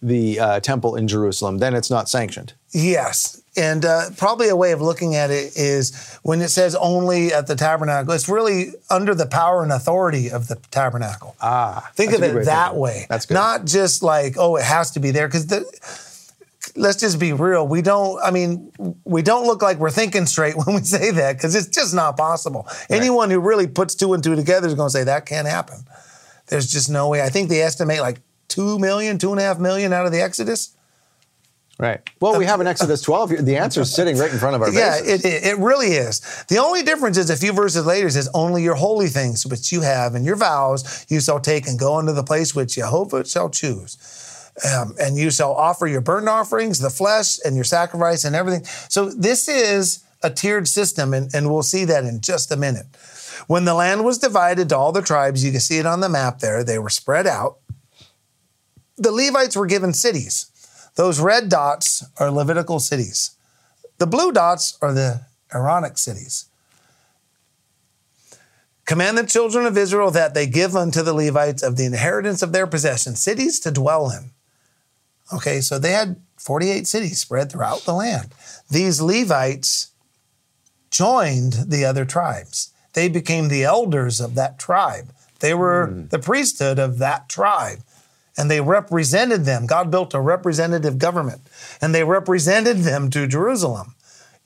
[0.00, 1.58] the uh, temple in Jerusalem.
[1.58, 2.54] Then it's not sanctioned.
[2.70, 3.39] Yes.
[3.56, 7.48] And uh, probably a way of looking at it is when it says only at
[7.48, 11.34] the tabernacle, it's really under the power and authority of the tabernacle.
[11.40, 12.80] Ah, Think of a good way it that thinking.
[12.80, 13.06] way.
[13.08, 13.34] That's good.
[13.34, 15.26] Not just like, oh, it has to be there.
[15.26, 15.64] Because the.
[16.76, 17.66] let's just be real.
[17.66, 18.70] We don't, I mean,
[19.04, 22.16] we don't look like we're thinking straight when we say that because it's just not
[22.16, 22.68] possible.
[22.88, 25.78] Anyone who really puts two and two together is going to say that can't happen.
[26.46, 27.22] There's just no way.
[27.22, 30.20] I think they estimate like two million, two and a half million out of the
[30.20, 30.76] Exodus.
[31.80, 31.98] Right.
[32.20, 33.30] Well, we have an Exodus 12.
[33.30, 33.42] here.
[33.42, 35.24] The answer is sitting right in front of our Yeah, faces.
[35.24, 36.20] it, it, it really is.
[36.50, 39.72] The only difference is a few verses later it says, Only your holy things which
[39.72, 43.24] you have and your vows you shall take and go into the place which Jehovah
[43.24, 43.96] shall choose.
[44.70, 48.64] Um, and you shall offer your burnt offerings, the flesh, and your sacrifice, and everything.
[48.90, 52.84] So this is a tiered system, and, and we'll see that in just a minute.
[53.46, 56.10] When the land was divided to all the tribes, you can see it on the
[56.10, 57.56] map there, they were spread out.
[58.98, 60.49] The Levites were given cities.
[61.00, 63.30] Those red dots are Levitical cities.
[63.96, 66.50] The blue dots are the Aaronic cities.
[68.84, 72.52] Command the children of Israel that they give unto the Levites of the inheritance of
[72.52, 74.32] their possession cities to dwell in.
[75.32, 78.34] Okay, so they had 48 cities spread throughout the land.
[78.68, 79.92] These Levites
[80.90, 82.74] joined the other tribes.
[82.92, 85.14] They became the elders of that tribe.
[85.38, 86.08] They were hmm.
[86.08, 87.78] the priesthood of that tribe
[88.36, 89.66] and they represented them.
[89.66, 91.42] God built a representative government
[91.80, 93.94] and they represented them to Jerusalem.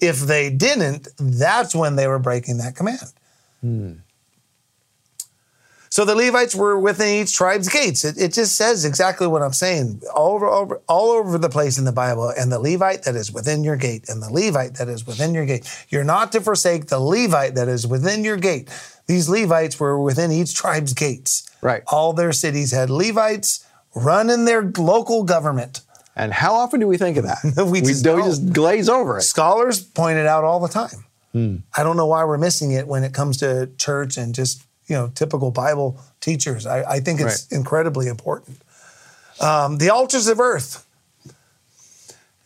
[0.01, 3.13] If they didn't, that's when they were breaking that command.
[3.61, 3.93] Hmm.
[5.95, 8.05] So the Levites were within each tribe's gates.
[8.05, 11.79] It, it just says exactly what I'm saying all over, over, all over the place
[11.79, 12.33] in the Bible.
[12.37, 15.47] And the Levite that is within your gate, and the Levite that is within your
[15.47, 15.71] gate.
[15.91, 18.71] You're not to forsake the Levite that is within your gate.
[19.07, 21.49] These Levites were within each tribe's gates.
[21.63, 21.85] Right.
[21.87, 23.65] All their cities had Levites
[23.95, 25.81] running their local government.
[26.17, 27.39] And how often do we think of that?
[27.67, 28.25] We just we don't.
[28.25, 29.23] just glaze over it.
[29.23, 31.05] Scholars point it out all the time.
[31.75, 34.95] I don't know why we're missing it when it comes to church and just you
[34.95, 36.65] know typical Bible teachers.
[36.65, 38.59] I, I think it's incredibly important.
[39.41, 40.87] Um, the altars of earth.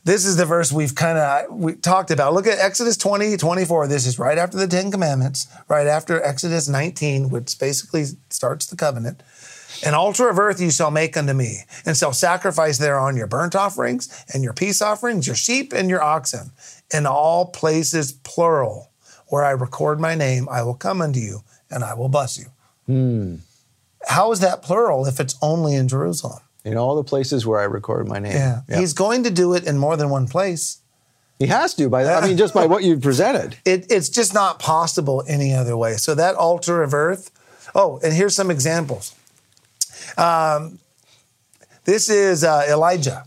[0.05, 2.33] This is the verse we've kind of we talked about.
[2.33, 3.89] Look at Exodus 20, 24.
[3.89, 8.77] This is right after the Ten Commandments, right after Exodus 19, which basically starts the
[8.77, 9.23] covenant.
[9.85, 13.55] An altar of earth you shall make unto me, and shall sacrifice thereon your burnt
[13.55, 16.51] offerings and your peace offerings, your sheep and your oxen.
[16.93, 18.91] In all places, plural,
[19.29, 22.47] where I record my name, I will come unto you and I will bless you.
[22.87, 23.37] Hmm.
[24.07, 26.41] How is that plural if it's only in Jerusalem?
[26.65, 28.33] In all the places where I record my name.
[28.33, 28.63] Yeah.
[28.69, 30.79] He's going to do it in more than one place.
[31.39, 32.25] He has to by that.
[32.25, 33.57] I mean just by what you've presented.
[33.65, 35.95] It, it's just not possible any other way.
[35.95, 37.31] So that altar of earth.
[37.75, 39.15] Oh, and here's some examples.
[40.17, 40.79] Um,
[41.85, 43.25] this is uh, Elijah.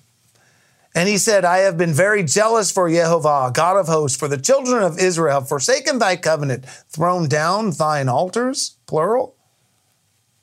[0.93, 4.37] And he said, I have been very jealous for Jehovah, God of hosts, for the
[4.37, 9.35] children of Israel have forsaken thy covenant, thrown down thine altars, plural.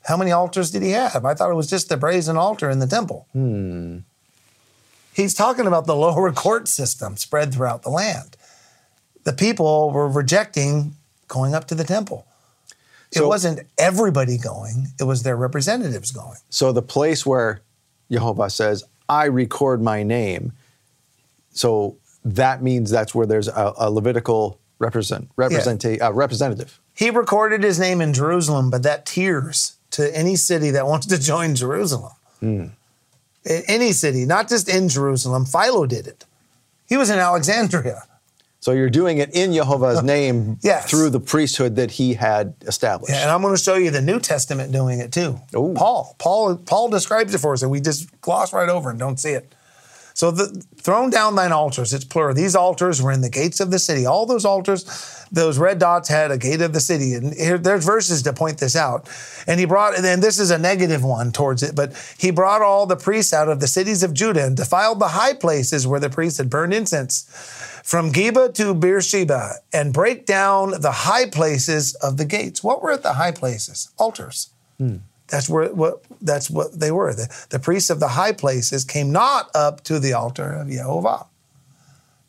[0.05, 1.23] How many altars did he have?
[1.23, 3.27] I thought it was just the brazen altar in the temple.
[3.33, 3.99] Hmm.
[5.13, 8.35] He's talking about the lower court system spread throughout the land.
[9.25, 10.95] The people were rejecting
[11.27, 12.25] going up to the temple.
[13.11, 16.37] It So- wasn't everybody going, it was their representatives going.
[16.49, 17.61] So the place where
[18.11, 20.53] Jehovah says, I record my name.
[21.51, 26.79] So that means that's where there's a, a Levitical represent, representa- uh, representative.
[26.93, 31.17] He recorded his name in Jerusalem, but that tiers to any city that wants to
[31.19, 32.11] join Jerusalem.
[32.41, 32.71] In
[33.43, 35.45] any city, not just in Jerusalem.
[35.45, 36.25] Philo did it.
[36.87, 38.03] He was in Alexandria.
[38.61, 40.89] So you're doing it in Jehovah's name Yes.
[40.89, 43.13] through the priesthood that he had established.
[43.13, 45.39] And I'm going to show you the New Testament doing it too.
[45.55, 45.73] Ooh.
[45.75, 46.15] Paul.
[46.19, 49.31] Paul Paul describes it for us, and we just gloss right over and don't see
[49.31, 49.55] it.
[50.19, 52.35] So the thrown down thine altars, it's plural.
[52.35, 54.05] These altars were in the gates of the city.
[54.05, 54.83] All those altars,
[55.31, 57.13] those red dots had a gate of the city.
[57.13, 59.09] And here there's verses to point this out.
[59.47, 62.85] And he brought, and this is a negative one towards it, but he brought all
[62.85, 66.09] the priests out of the cities of Judah and defiled the high places where the
[66.09, 67.21] priests had burned incense
[67.85, 72.61] from Geba to Beersheba and break down the high places of the gates.
[72.61, 73.89] What were at the high places?
[73.97, 74.49] Altars.
[74.79, 74.97] Hmm.
[75.29, 77.13] That's where what that's what they were.
[77.13, 81.25] The, the priests of the high places came not up to the altar of Jehovah.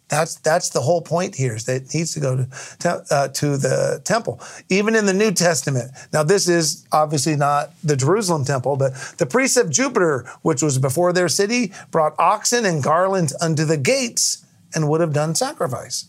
[0.09, 3.29] That's that's the whole point here is that it needs to go to te- uh,
[3.29, 4.41] to the temple.
[4.69, 5.93] Even in the New Testament.
[6.13, 10.79] Now this is obviously not the Jerusalem temple, but the priests of Jupiter, which was
[10.79, 16.07] before their city, brought oxen and garlands unto the gates and would have done sacrifice.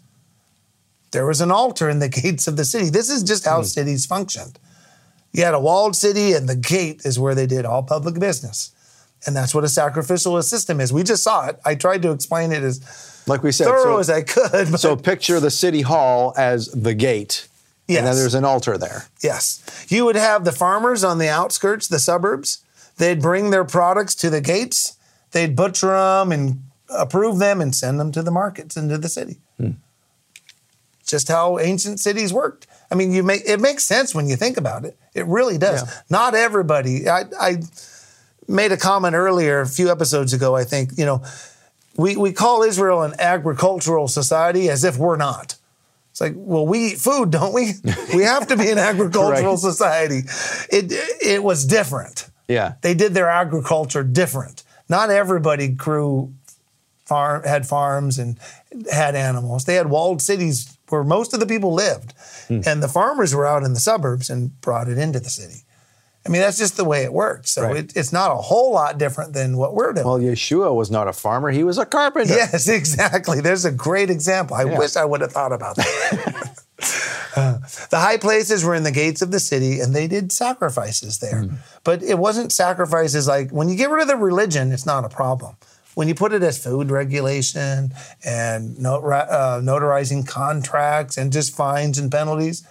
[1.12, 2.90] There was an altar in the gates of the city.
[2.90, 4.60] This is just how cities functioned.
[5.34, 8.72] You had a walled city, and the gate is where they did all public business.
[9.26, 10.91] And that's what a sacrificial system is.
[10.91, 11.60] We just saw it.
[11.63, 14.72] I tried to explain it as Like we said, thorough so, as I could.
[14.72, 17.48] But so picture the city hall as the gate.
[17.88, 19.04] And then there's an altar there.
[19.22, 22.63] yes, you would have the farmers on the outskirts, the suburbs.
[22.98, 24.96] They'd bring their products to the gates.
[25.32, 29.38] They'd butcher them and approve them and send them to the markets into the city.
[29.58, 29.72] Hmm.
[31.06, 32.65] Just how ancient cities worked.
[32.92, 34.98] I mean, you make it makes sense when you think about it.
[35.14, 35.84] It really does.
[35.84, 36.02] Yeah.
[36.10, 37.08] Not everybody.
[37.10, 37.58] I, I
[38.48, 40.56] made a comment earlier, a few episodes ago.
[40.56, 41.24] I think you know,
[41.96, 45.56] we we call Israel an agricultural society as if we're not.
[46.10, 47.74] It's like, well, we eat food, don't we?
[48.14, 49.60] we have to be an agricultural Right.
[49.60, 50.24] society.
[50.70, 50.92] It
[51.26, 52.30] it was different.
[52.50, 52.74] Yeah.
[52.82, 54.64] They did their agriculture different.
[54.90, 56.34] Not everybody grew
[57.06, 58.38] farm had farms and
[58.92, 59.64] had animals.
[59.64, 62.14] They had walled cities where most of the people lived.
[62.50, 65.64] And the farmers were out in the suburbs and brought it into the city.
[66.26, 67.48] I mean, that's just the way it worked.
[67.48, 67.78] So Right.
[67.78, 70.06] it, it's not a whole lot different than what we're doing.
[70.06, 72.34] Well, Yeshua was not a farmer, he was a carpenter.
[72.36, 73.42] Yes, exactly.
[73.42, 74.56] There's a great example.
[74.56, 74.78] I Yeah.
[74.78, 76.58] wish I would have thought about that.
[77.34, 77.60] Uh,
[77.92, 81.44] the high places were in the gates of the city and they did sacrifices there.
[81.44, 81.56] Hmm.
[81.86, 85.10] But it wasn't sacrifices like when you get rid of the religion, it's not a
[85.10, 85.56] problem.
[85.94, 91.98] When you put it as food regulation and not, uh, notarizing contracts and just fines
[91.98, 92.66] and penalties,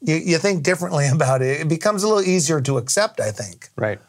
[0.00, 1.60] you, you think differently about it.
[1.60, 3.68] It becomes a little easier to accept, I think.
[3.76, 4.00] Right.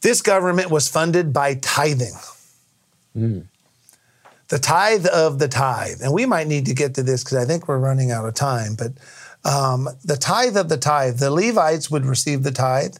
[0.00, 2.12] This government was funded by tithing.
[4.48, 6.02] The tithe of the tithe.
[6.02, 8.34] And we might need to get to this because I think we're running out of
[8.34, 8.76] time.
[8.76, 8.92] But
[9.50, 12.96] um, the tithe of the tithe, the Levites would receive the tithe,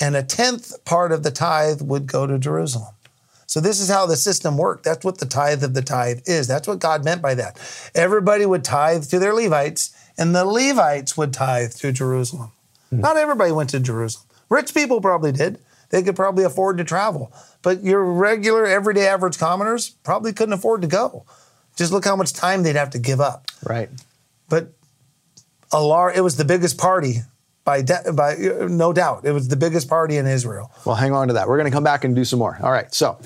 [0.00, 2.94] and a tenth part of the tithe would go to Jerusalem.
[3.46, 4.84] So this is how the system worked.
[4.84, 6.46] That's what the tithe of the tithe is.
[6.46, 7.60] That's what God meant by that.
[7.94, 12.52] Everybody would tithe to their Levites, and the Levites would tithe to Jerusalem.
[12.90, 13.00] Hmm.
[13.00, 14.26] Not everybody went to Jerusalem.
[14.48, 15.58] Rich people probably did.
[15.90, 17.30] They could probably afford to travel.
[17.60, 21.26] But your regular, everyday average commoners probably couldn't afford to go.
[21.76, 23.46] Just look how much time they'd have to give up.
[23.62, 23.90] Right.
[24.48, 24.72] But
[25.70, 27.20] a lar- it was the biggest party
[27.64, 28.34] by de- by
[28.68, 29.24] no doubt.
[29.24, 30.70] It was the biggest party in Israel.
[30.84, 31.48] Well, hang on to that.
[31.48, 32.58] We're going to come back and do some more.
[32.62, 32.92] All right.
[32.92, 33.18] So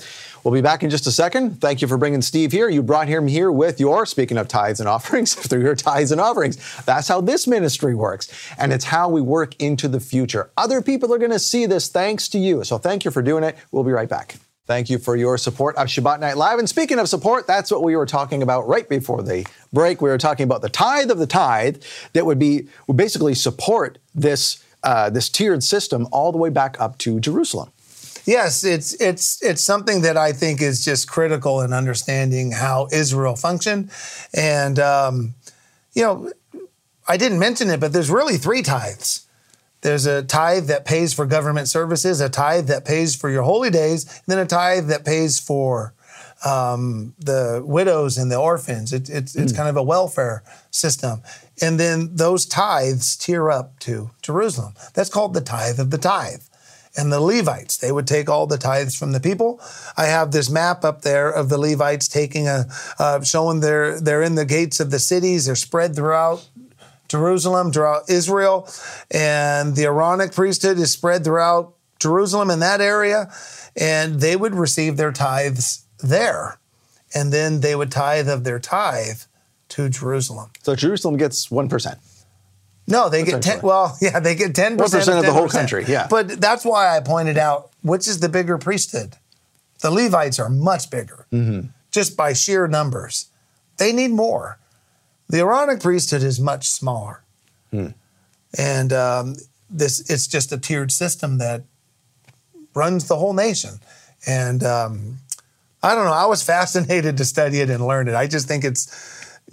[0.43, 1.59] we'll be back in just a second.
[1.59, 2.69] Thank you for bringing Steve here.
[2.69, 6.21] You brought him here with your, speaking of tithes and offerings, through your tithes and
[6.21, 6.57] offerings.
[6.85, 8.29] That's how this ministry works.
[8.57, 10.51] And it's how we work into the future.
[10.55, 12.63] Other people are going to see this thanks to you.
[12.63, 13.57] So thank you for doing it.
[13.71, 14.37] We'll be right back.
[14.67, 16.59] Thank you for your support of Shabbat Night Live.
[16.59, 20.01] And speaking of support, that's what we were talking about right before the break.
[20.01, 23.97] We were talking about the tithe of the tithe that would be would basically support
[24.13, 27.71] this uh, this tiered system all the way back up to Jerusalem.
[28.25, 33.37] yes, it's it's it's something that I think is just critical in understanding how Israel
[33.37, 33.89] functioned,
[34.33, 35.33] and um,
[35.93, 36.29] you know,
[37.07, 39.26] I didn't mention it, but there's really three tithes.
[39.81, 43.69] There's a tithe that pays for government services, a tithe that pays for your holy
[43.69, 45.93] days, and then a tithe that pays for
[46.45, 48.93] um, the widows and the orphans.
[48.93, 51.21] It, it's it's kind of a welfare system,
[51.61, 54.73] and then those tithes tier up to Jerusalem.
[54.93, 56.43] That's called the tithe of the tithe.
[56.99, 59.61] And the Levites, they would take all the tithes from the people.
[59.95, 62.65] I have this map up there of the Levites taking a,
[62.97, 65.45] uh, showing they're they're in the gates of the cities.
[65.45, 66.49] They're spread throughout
[67.07, 68.67] Jerusalem, throughout Israel,
[69.11, 73.31] and the Aaronic priesthood is spread throughout Jerusalem in that area,
[73.75, 76.59] and they would receive their tithes there,
[77.13, 79.21] and then they would tithe of their tithe
[79.69, 80.51] to Jerusalem.
[80.63, 81.97] So Jerusalem gets 1%.
[82.89, 86.07] No, they get 10 well, yeah, they get 10% 1% of the whole country, yeah.
[86.09, 89.15] but that's why I pointed out which is the bigger priesthood.
[89.81, 91.67] The Levites are much bigger, Mm-hmm.
[91.91, 93.27] just by sheer numbers.
[93.77, 94.57] They need more.
[95.29, 97.23] The Aaronic priesthood is much smaller,
[97.71, 97.87] Hmm.
[98.57, 99.35] and um,
[99.69, 101.63] this it's just a tiered system that
[102.73, 103.79] runs the whole nation.
[104.25, 105.17] And um,
[105.83, 106.13] I don't know.
[106.13, 108.15] I was fascinated to study it and learn it.
[108.15, 108.87] I just think it's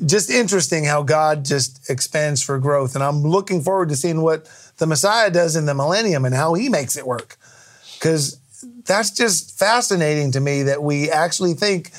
[0.06, 2.94] just interesting how God just expands for growth.
[2.94, 4.48] And I'm looking forward to seeing what
[4.78, 7.36] the Messiah does in the millennium and how he makes it work.
[7.94, 8.38] Because
[8.84, 11.90] that's just fascinating to me that we actually think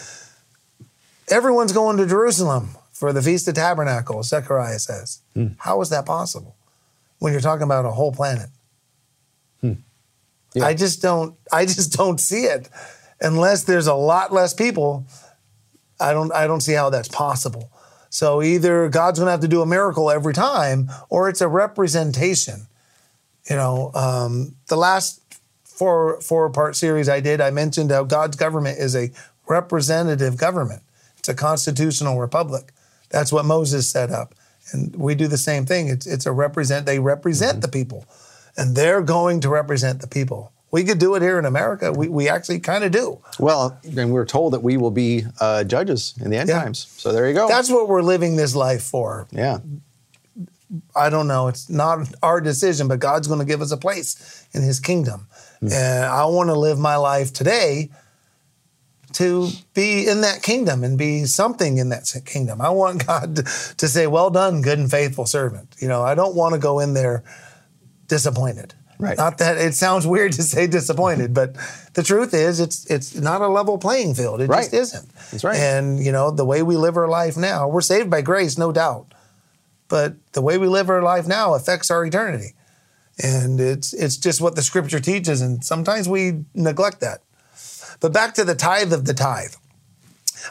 [1.29, 5.19] everyone's going to Jerusalem for the Feast of Tabernacles, Zechariah says.
[5.57, 6.55] How is that possible
[7.19, 8.49] when you're talking about a whole planet?
[10.63, 12.69] I just don't I just don't see it.
[13.19, 15.05] Unless there's a lot less people,
[15.99, 17.69] I don't I don't see how that's possible.
[18.09, 21.49] So either God's going to have to do a miracle every time, or it's a
[21.49, 22.67] representation.
[23.49, 25.21] You know, um, the last
[25.65, 29.11] four four part series I did, I mentioned how God's government is a
[29.49, 30.81] representative government.
[31.19, 32.71] It's a constitutional republic.
[33.15, 34.35] That's what Moses set up,
[34.73, 35.87] and we do the same thing.
[35.87, 36.85] It's it's a represent.
[36.85, 38.05] They represent the people,
[38.57, 40.51] and they're going to represent the people.
[40.71, 41.93] We could do it here in America.
[41.93, 43.21] We we actually kind of do.
[43.39, 46.61] Well, and we're told that we will be uh, judges in the end Yeah.
[46.63, 46.87] times.
[46.97, 47.47] So there you go.
[47.47, 49.27] That's what we're living this life for.
[49.31, 49.59] yeah.
[50.95, 51.47] I don't know.
[51.47, 55.27] It's not our decision, but God's going to give us a place in His kingdom.
[55.61, 57.91] And I want to live my life today
[59.15, 62.61] to be in that kingdom and be something in that kingdom.
[62.61, 63.43] I want God to,
[63.77, 65.75] to say, Well done, good and faithful servant.
[65.79, 67.23] You know, I don't want to go in there
[68.07, 68.73] disappointed.
[68.97, 69.17] Right.
[69.17, 71.55] Not that it sounds weird to say disappointed, but
[71.95, 74.39] the truth is it's it's not a level playing field.
[74.41, 74.61] It Right.
[74.63, 75.13] just isn't.
[75.31, 75.57] That's right.
[75.57, 78.71] And you know, the way we live our life now, we're saved by grace, no
[78.71, 79.13] doubt.
[79.89, 82.53] But the way we live our life now affects our eternity.
[83.21, 87.21] And it's it's just what the scripture teaches, and sometimes we neglect that.
[87.99, 89.55] But back to the tithe of the tithe.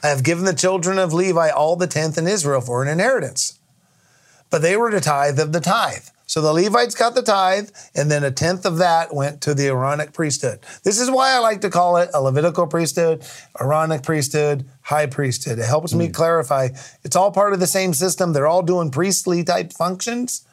[0.02, 3.58] I have given the children of Levi all the tenth in Israel for an inheritance.
[4.50, 6.04] But they were to tithe of the tithe.
[6.26, 9.68] So the Levites got the tithe, and then a tenth of that went to the
[9.68, 10.60] Aaronic priesthood.
[10.82, 13.22] This is why I like to call it a Levitical priesthood,
[13.60, 15.58] Aaronic priesthood, high priesthood.
[15.58, 16.70] It helps me clarify
[17.04, 18.32] it's all part of the same system.
[18.32, 20.46] They're all doing priestly type functions,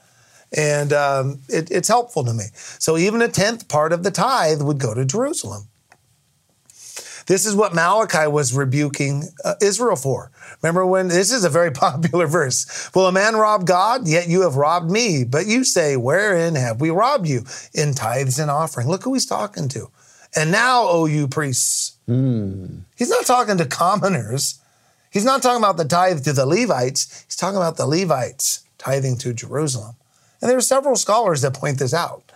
[0.56, 2.46] and um, it, it's helpful to me.
[2.54, 5.70] So even a tenth part of the tithe would go to Jerusalem.
[7.28, 10.32] This is what Malachi was rebuking uh, Israel for.
[10.62, 12.90] Remember when this is a very popular verse.
[12.94, 14.08] Will a man rob God?
[14.08, 15.24] Yet you have robbed me.
[15.24, 17.44] But you say, Wherein have we robbed you?
[17.74, 18.88] In tithes and offering.
[18.88, 19.90] Look who he's talking to.
[20.36, 21.98] And now, O you priests.
[22.96, 24.60] He's not talking to commoners.
[25.12, 27.26] He's not talking about the tithe to the Levites.
[27.26, 29.96] He's talking about the Levites tithing to Jerusalem.
[30.42, 32.32] And there are several scholars that point this out.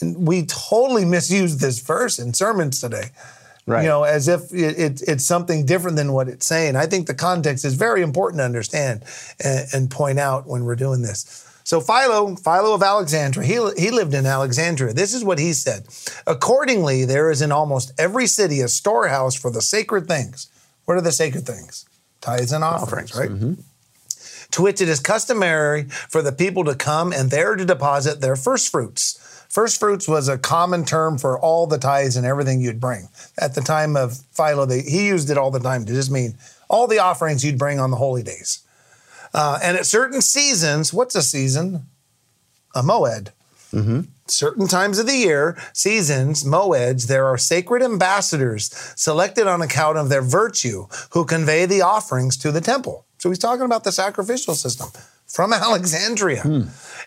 [0.00, 3.10] And we totally misuse this verse in sermons today.
[3.66, 3.82] Right.
[3.82, 6.76] You know, as if it, it, it's something different than what it's saying.
[6.76, 9.02] I think the context is very important to understand
[9.42, 11.42] and, and point out when we're doing this.
[11.64, 14.92] So Philo, Philo of Alexandria, he, he lived in Alexandria.
[14.92, 15.88] This is what he said.
[16.24, 20.48] Accordingly, there is in almost every city a storehouse for the sacred things.
[20.84, 21.84] What are the sacred things?
[22.20, 23.30] Tithes and offerings, right?
[23.30, 23.54] Mm-hmm.
[24.52, 28.36] To which it is customary for the people to come and there to deposit their
[28.36, 29.35] first fruits.
[29.48, 33.08] First fruits was a common term for all the tithes and everything you'd bring.
[33.38, 36.36] At the time of Philo, they, he used it all the time to just mean
[36.68, 38.62] all the offerings you'd bring on the holy days.
[39.32, 41.86] Uh, and at certain seasons, what's a season?
[42.74, 43.30] A moed.
[44.26, 50.08] Certain times of the year, seasons, moeds, there are sacred ambassadors selected on account of
[50.08, 53.04] their virtue who convey the offerings to the temple.
[53.18, 54.88] So he's talking about the sacrificial system
[55.36, 56.40] from Alexandria.
[56.40, 56.62] Hmm.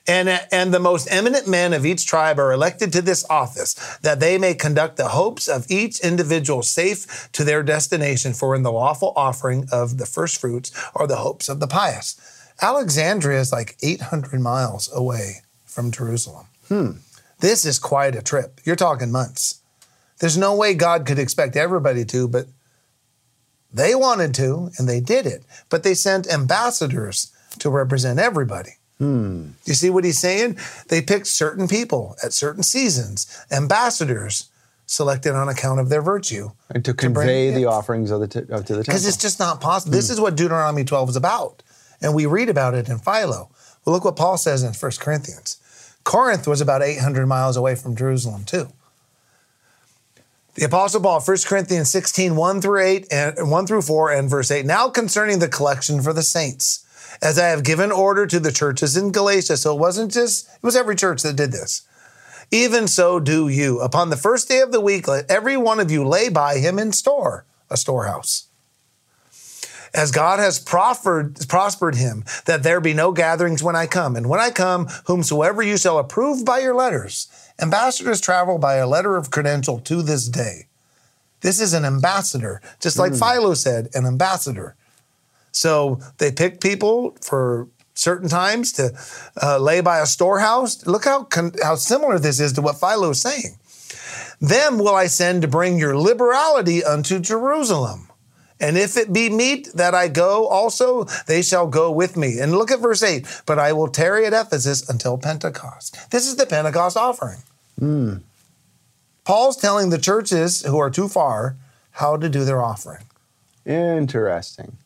[0.07, 3.73] And, and the most eminent men of each tribe are elected to this office,
[4.03, 8.61] that they may conduct the hopes of each individual safe to their destination, for in
[8.61, 12.19] the lawful offering of the first fruits are the hopes of the pious.
[12.61, 16.45] Alexandria is like 800 miles away from Jerusalem.
[16.67, 16.91] Hmm.
[17.39, 18.61] This is quite a trip.
[18.63, 19.61] You're talking months.
[20.19, 22.45] There's no way God could expect everybody to, but
[23.73, 25.43] they wanted to, and they did it.
[25.69, 28.72] But they sent ambassadors to represent everybody.
[29.00, 29.52] Hmm.
[29.66, 30.58] You see what he's saying?
[30.89, 34.50] They picked certain people at certain seasons, ambassadors
[34.86, 36.50] selected on account of their virtue.
[36.70, 38.82] And to bring convey the offerings of the t- of, to the temple.
[38.82, 39.93] Because it's just not possible.
[39.93, 40.14] This hmm.
[40.14, 41.64] is what Deuteronomy 12 is about.
[42.02, 43.50] And we read about it in Philo.
[43.86, 45.58] Well, look what Paul says in 1 Corinthians.
[46.04, 48.70] Corinth was about 800 miles away from Jerusalem, too.
[50.56, 54.52] The Apostle Paul, 1 Corinthians 16, 1 through 8, and 1 through 4, and verse
[54.52, 54.66] 8.
[54.66, 56.86] Now concerning the collection for the saints,
[57.22, 59.57] as I have given order to the churches in Galatia.
[59.57, 61.84] So it wasn't just, it was every church that did this.
[62.51, 63.80] Even so do you.
[63.80, 66.80] Upon the first day of the week, let every one of you lay by him
[66.80, 68.47] in store, a storehouse.
[69.93, 74.16] As God has proffered, prospered him, that there be no gatherings when I come.
[74.16, 77.28] And when I come, whomsoever you shall approve by your letters.
[77.60, 80.68] Ambassadors travel by a letter of credential to this day.
[81.41, 83.20] This is an ambassador, just like mm.
[83.20, 84.76] Philo said, an ambassador.
[85.52, 88.91] So they pick people for certain times to
[89.41, 90.86] uh, lay by a storehouse.
[90.88, 93.58] Look how con- how similar this is to what Philo is saying.
[94.39, 98.10] Them will I send to bring your liberality unto Jerusalem.
[98.62, 102.39] And if it be meet that I go also, they shall go with me.
[102.39, 103.43] And look at verse 8.
[103.45, 105.97] But I will tarry at Ephesus until Pentecost.
[106.12, 107.39] This is the Pentecost offering.
[109.24, 111.56] Paul's telling the churches who are too far
[111.91, 113.06] how to do their offering.
[113.66, 114.78] Interesting.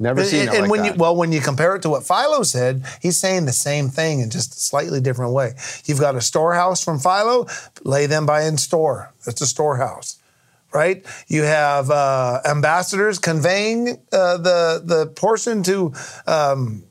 [0.00, 0.94] Never seen And, it and like when that.
[0.94, 4.20] you well, when you compare it to what Philo said, he's saying the same thing
[4.20, 5.54] in just a slightly different way.
[5.86, 7.46] You've got a storehouse from Philo,
[7.82, 9.12] lay them by in store.
[9.26, 10.16] That's a storehouse,
[10.72, 11.04] right?
[11.26, 15.92] You have uh, ambassadors conveying uh, the the portion to
[16.28, 16.84] um,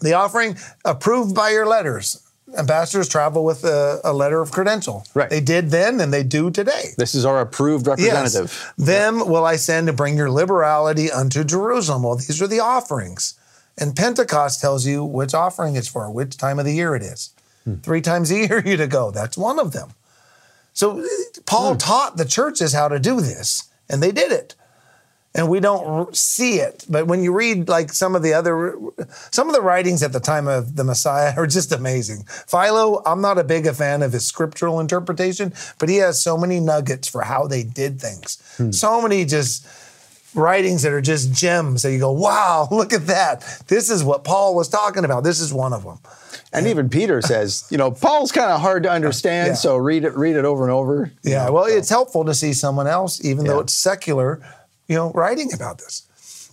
[0.00, 2.22] the offering, approved by your letters.
[2.56, 5.04] Ambassadors travel with a, a letter of credential.
[5.14, 5.28] Right.
[5.28, 6.94] They did then, and they do today.
[6.96, 8.74] this is our approved representative.
[8.78, 8.86] Yes.
[8.86, 12.04] Them will I send to bring your liberality unto Jerusalem.
[12.04, 13.34] Well, these are the offerings.
[13.76, 17.30] And Pentecost tells you which offering it's for, which time of the year it is.
[17.64, 17.76] Hmm.
[17.76, 19.10] Three times a year you to go.
[19.10, 19.90] That's one of them.
[20.72, 21.06] So uh,
[21.46, 21.78] Paul hmm.
[21.78, 24.54] taught the churches how to do this, and they did it.
[25.36, 26.84] And we don't r- see it.
[26.88, 28.78] But when you read like some of the other,
[29.30, 32.24] some of the writings at the time of the Messiah are just amazing.
[32.48, 36.36] Philo, I'm not a big a fan of his scriptural interpretation, but he has so
[36.38, 38.42] many nuggets for how they did things.
[38.56, 38.72] Hmm.
[38.72, 39.66] So many just
[40.34, 43.62] writings that are just gems that you go, wow, look at that.
[43.68, 45.24] This is what Paul was talking about.
[45.24, 45.98] This is one of them.
[46.52, 49.54] And even Peter says, you know, Paul's kind of hard to understand, Yeah.
[49.54, 51.10] so read it, read it over and over.
[51.22, 51.76] Yeah, know, well, so.
[51.76, 54.40] it's helpful to see someone else, even though it's secular,
[54.88, 56.50] you know, writing about this.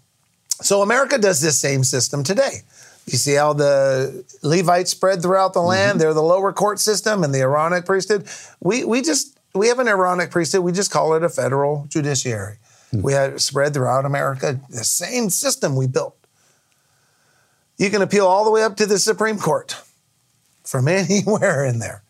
[0.62, 2.62] So America does this same system today.
[3.06, 5.92] You see how the Levites spread throughout the land.
[5.92, 6.00] Mm-hmm.
[6.00, 8.28] They're the lower court system and the Aaronic priesthood.
[8.62, 10.64] We we just we have an Aaronic priesthood.
[10.64, 12.58] We just call it a federal judiciary.
[12.92, 13.02] Hmm.
[13.02, 14.60] We have it spread throughout America.
[14.70, 16.16] The same system we built.
[17.78, 19.76] You can appeal all the way up to the Supreme Court
[20.64, 22.04] from anywhere in there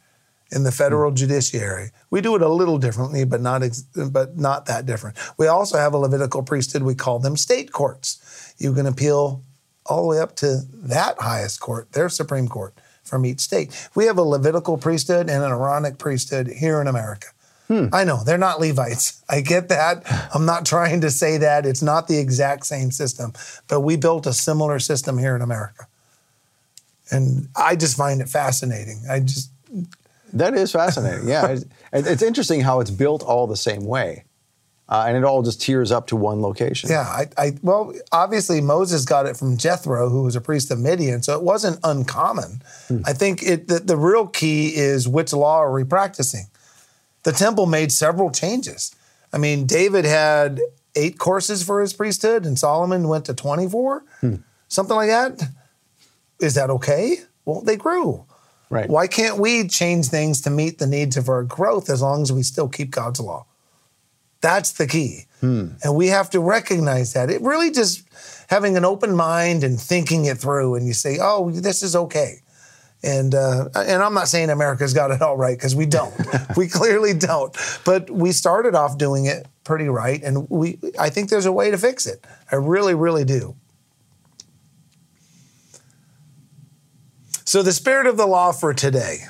[0.54, 1.16] in the federal hmm.
[1.16, 1.92] judiciary.
[2.10, 5.18] We do it a little differently, but not ex- but not that different.
[5.38, 6.84] We also have a Levitical priesthood.
[6.84, 8.54] We call them state courts.
[8.58, 9.42] You can appeal
[9.86, 12.74] all the way up to that highest court, their Supreme Court,
[13.04, 13.90] from each state.
[13.96, 17.28] We have a Levitical priesthood and an Aaronic priesthood here in America.
[17.68, 17.88] Hmm.
[17.92, 19.24] I know they're not Levites.
[19.30, 20.04] I get that.
[20.36, 23.34] I'm not trying to say that it's not the exact same system,
[23.68, 25.88] but we built a similar system here in America.
[27.12, 29.04] And I just find it fascinating.
[29.10, 29.50] I just
[30.34, 31.28] That is fascinating.
[31.28, 34.26] Yeah, it's, it's interesting how it's built all the same way,
[34.90, 36.90] uh, and it all just tiers up to one location.
[36.90, 40.80] Yeah, I, I well, obviously Moses got it from Jethro, who was a priest of
[40.80, 42.64] Midian, so it wasn't uncommon.
[43.06, 46.48] I think it the, the real key is which law are we practicing.
[47.24, 48.94] The temple made several changes.
[49.32, 50.60] I mean, David had
[50.96, 54.04] eight courses for his priesthood, and Solomon went to twenty four,
[54.68, 55.44] something like that.
[56.40, 57.18] Is that okay?
[57.46, 58.26] Well, they grew.
[58.74, 58.90] Right.
[58.90, 62.32] Why can't we change things to meet the needs of our growth as long as
[62.32, 63.46] we still keep God's law?
[64.42, 65.28] That's the key.
[65.84, 67.30] And we have to recognize that.
[67.30, 68.04] It really just
[68.50, 72.42] having an open mind and thinking it through, and you say, oh, this is okay.
[73.04, 76.14] And uh, and I'm not saying America's got it all right because we don't.
[76.58, 77.56] we clearly don't.
[77.86, 81.70] But we started off doing it pretty right, and we I think there's a way
[81.70, 82.26] to fix it.
[82.52, 83.56] I really, really do.
[87.54, 89.26] So, the spirit of the law for today.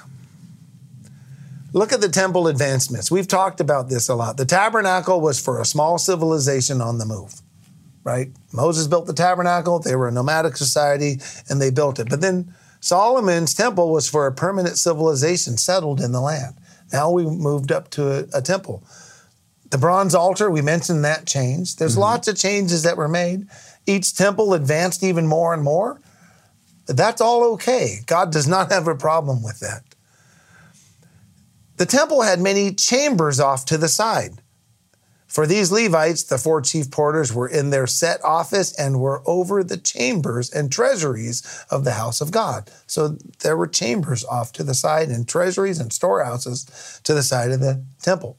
[1.74, 3.12] Look at the temple advancements.
[3.12, 4.38] We've talked about this a lot.
[4.38, 7.42] The tabernacle was for a small civilization on the move,
[8.06, 8.30] right?
[8.54, 11.20] Moses built the tabernacle, they were a nomadic society,
[11.50, 12.08] and they built it.
[12.08, 16.56] But then Solomon's temple was for a permanent civilization settled in the land.
[16.94, 18.86] Now we moved up to a, a temple.
[19.70, 21.78] The bronze altar, we mentioned that changed.
[21.78, 22.02] There's mm-hmm.
[22.04, 23.48] lots of changes that were made.
[23.86, 26.00] Each temple advanced even more and more.
[26.86, 28.00] That's all okay.
[28.06, 29.84] God does not have a problem with that.
[31.78, 34.42] The temple had many chambers off to the side.
[35.34, 39.64] For these Levites, the four chief porters were in their set office and were over
[39.64, 42.70] the chambers and treasuries of the house of God.
[42.86, 47.50] So there were chambers off to the side and treasuries and storehouses to the side
[47.50, 48.38] of the temple.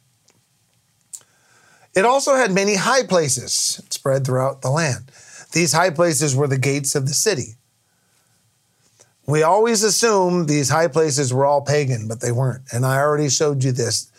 [1.97, 3.53] It also had many high places
[3.91, 5.11] spread throughout the land.
[5.51, 7.57] These high places were the gates of the city.
[9.27, 12.65] We always assume these high places were all pagan, but they weren't.
[12.73, 14.11] And I already showed you this.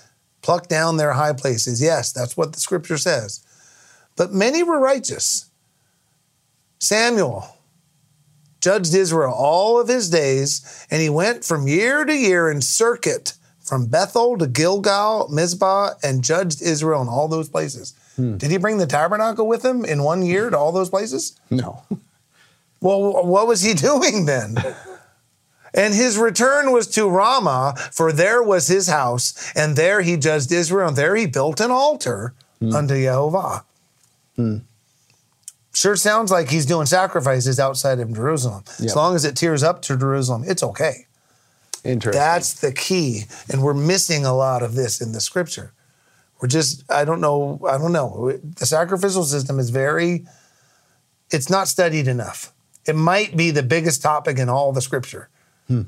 [0.42, 1.82] Pluck down their high places.
[1.82, 3.46] Yes, that's what the scripture says.
[4.16, 5.50] But many were righteous.
[6.80, 7.48] Samuel
[8.62, 13.34] judged Israel all of his days, and he went from year to year in circuit
[13.60, 17.94] from Bethel to Gilgal, Mizpah, and judged Israel in all those places.
[18.16, 18.38] Hmm.
[18.38, 21.40] Did he bring the tabernacle with him in one year to all those places?
[21.50, 21.84] No.
[22.80, 24.56] Well, what was he doing then?
[25.76, 30.52] And his return was to Ramah, for there was his house, and there he judged
[30.52, 32.74] Israel, and there he built an altar hmm.
[32.74, 33.66] unto Jehovah.
[34.36, 34.58] Hmm.
[35.74, 38.64] Sure sounds like he's doing sacrifices outside of Jerusalem.
[38.80, 38.86] Yep.
[38.86, 41.08] As long as it tiers up to Jerusalem, it's okay.
[41.84, 42.20] Interesting.
[42.20, 43.24] That's the key.
[43.52, 45.74] And we're missing a lot of this in the scripture.
[46.42, 48.32] We're just, I don't know, I don't know.
[48.32, 50.26] The sacrificial system is very,
[51.30, 52.54] it's not studied enough.
[52.86, 55.30] It might be the biggest topic in all the scripture.
[55.68, 55.84] Hmm.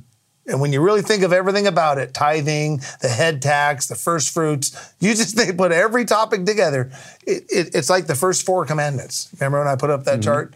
[0.47, 4.33] And when you really think of everything about it, tithing, the head tax, the first
[4.33, 6.91] fruits, you just they put every topic together.
[7.25, 9.29] It, it, it's like the first four commandments.
[9.39, 10.21] Remember when I put up that mm-hmm.
[10.21, 10.55] chart?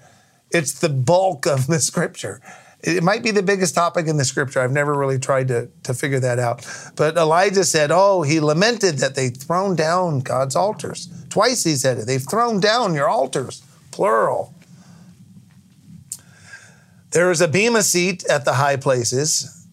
[0.49, 2.41] It's the bulk of the scripture.
[2.83, 4.59] It might be the biggest topic in the scripture.
[4.59, 6.65] I've never really tried to, to figure that out.
[6.95, 11.07] But Elijah said, Oh, he lamented that they've thrown down God's altars.
[11.29, 12.07] Twice he said it.
[12.07, 13.61] They've thrown down your altars,
[13.91, 14.55] plural.
[17.11, 19.67] There is a bema seat at the high places.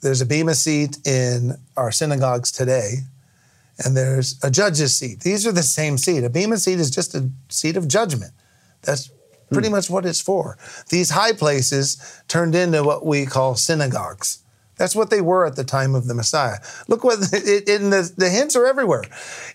[0.00, 3.00] There's a bema seat in our synagogues today,
[3.84, 5.20] and there's a judge's seat.
[5.20, 6.24] These are the same seat.
[6.24, 8.32] A bema seat is just a seat of judgment.
[8.80, 9.10] That's
[9.52, 9.74] pretty hmm.
[9.74, 10.56] much what it's for.
[10.88, 14.38] These high places turned into what we call synagogues.
[14.76, 16.58] That's what they were at the time of the Messiah.
[16.88, 19.04] Look what it, in the, the hints are everywhere.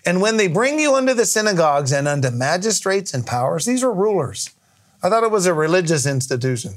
[0.06, 3.92] And when they bring you unto the synagogues and unto magistrates and powers, these are
[3.92, 4.50] rulers.
[5.02, 6.74] I thought it was a religious institution.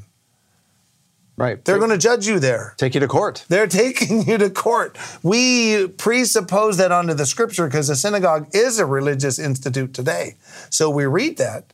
[1.38, 1.64] Right.
[1.64, 2.74] They're going to judge you there.
[2.78, 3.46] take you to court.
[3.50, 4.98] They're taking you to court.
[5.24, 10.36] We presuppose that onto the scripture because the synagogue is a religious institute today.
[10.70, 11.74] So we read that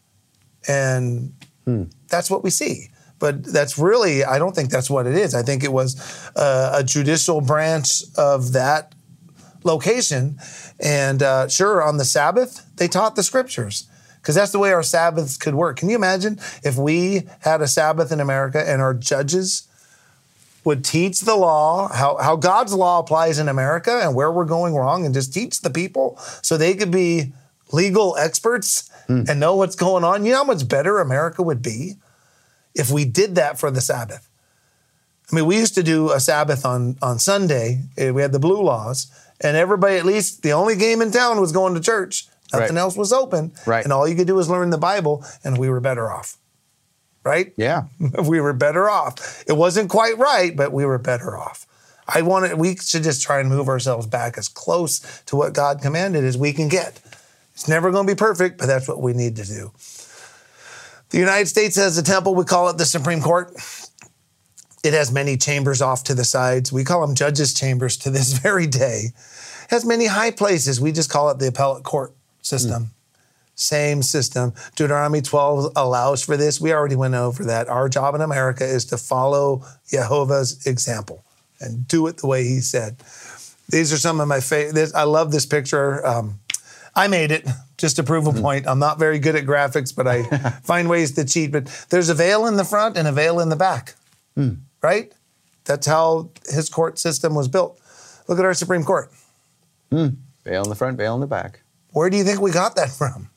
[0.68, 1.34] and
[2.08, 2.90] that's what we see.
[3.20, 5.36] But that's really, I don't think that's what it is.
[5.36, 8.96] I think it was uh, a judicial branch of that
[9.64, 10.40] location.
[10.80, 13.89] And uh, sure, on the Sabbath, they taught the scriptures
[14.22, 15.78] because that's the way our Sabbaths could work.
[15.78, 19.68] Can you imagine if we had a Sabbath in America and our judges
[20.64, 24.76] would teach the law, how, how God's law applies in America and where we're going
[24.76, 27.32] wrong, and just teach the people so they could be
[27.72, 29.24] legal experts hmm.
[29.28, 30.26] and know what's going on?
[30.26, 31.96] You know how much better America would be
[32.76, 34.30] if we did that for the Sabbath?
[35.32, 37.84] I mean, we used to do a Sabbath on, on Sunday.
[37.98, 39.12] We had the blue laws,
[39.42, 42.28] and everybody, at least the only game in town was going to church.
[42.52, 42.82] Nothing Right.
[42.82, 43.54] else was open.
[43.66, 43.84] Right.
[43.84, 46.38] And all you could do was learn the Bible, and we were better off.
[47.24, 47.54] Right?
[47.58, 47.84] Yeah.
[48.24, 49.44] we were better off.
[49.48, 51.66] It wasn't quite right, but we were better off.
[52.08, 55.54] I want to, we should just try and move ourselves back as close to what
[55.54, 57.00] God commanded as we can get.
[57.54, 59.72] It's never going to be perfect, but that's what we need to do.
[61.12, 63.52] The United States has a temple, we call it the Supreme Court.
[64.84, 66.72] It has many chambers off to the sides.
[66.72, 69.08] We call them judges' chambers to this very day.
[69.64, 70.80] It has many high places.
[70.80, 72.14] We just call it the appellate court
[72.50, 72.84] system.
[72.84, 72.92] Hmm.
[73.56, 74.54] Same system.
[74.76, 76.62] Deuteronomy 12 allows for this.
[76.62, 77.68] We already went over that.
[77.68, 81.26] Our job in America is to follow Jehovah's example
[81.60, 82.98] and do it the way he said.
[83.68, 84.92] These are some of my favorite.
[84.96, 86.06] I love this picture.
[86.06, 86.40] Um,
[86.96, 87.48] I made it
[87.78, 88.42] just to prove a hmm.
[88.42, 88.68] point.
[88.68, 90.24] I'm not very good at graphics, but I
[90.64, 91.52] find ways to cheat.
[91.52, 93.96] But there's a veil in the front and a veil in the back,
[94.36, 94.54] hmm.
[94.82, 95.14] right?
[95.66, 97.80] That's how his court system was built.
[98.28, 99.12] Look at our Supreme Court.
[100.46, 101.62] Veil in the front, veil in the back.
[101.92, 103.30] Where do you think we got that from?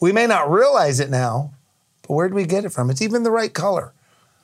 [0.00, 1.52] We may not realize it now,
[2.02, 2.90] but where did we get it from?
[2.90, 3.92] It's even the right color.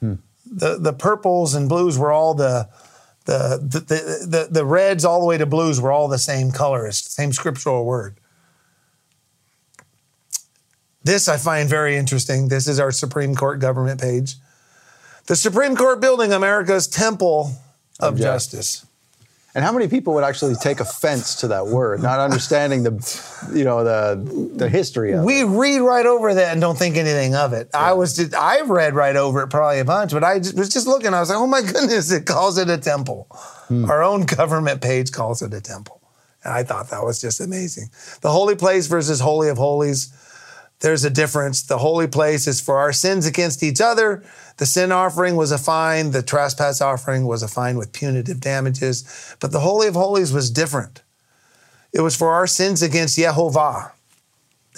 [0.01, 0.15] Hmm.
[0.45, 2.69] the the purples and blues were all the
[3.25, 6.51] the the, the, the, the reds all the way to blues were all the same
[6.53, 8.19] colors, same scriptural word.
[11.03, 12.49] This I find very interesting.
[12.49, 14.35] This is our Supreme Court government page.
[15.27, 17.53] The Supreme Court building, America's temple
[18.01, 18.87] of, Of justice.
[19.57, 23.65] And how many people would actually take offense to that word, not understanding the, you
[23.65, 25.25] know, the the history of it?
[25.25, 27.71] We read right over that and don't think anything of it.
[27.73, 30.69] I was just, I've read right over it probably a bunch, but I just, was
[30.69, 31.15] just looking.
[31.15, 33.29] I was like, oh my goodness, it calls it a temple.
[33.69, 33.91] Hmm.
[33.91, 36.03] Our own government page calls it a temple.
[36.45, 37.89] And I thought that was just amazing.
[38.21, 40.13] The holy place versus holy of holies.
[40.81, 41.63] There's a difference.
[41.63, 44.23] The holy place is for our sins against each other.
[44.59, 46.11] The sin offering was a fine.
[46.11, 49.37] The trespass offering was a fine with punitive damages.
[49.41, 51.03] But the holy of holies was different.
[51.93, 53.93] It was for our sins against Yehovah.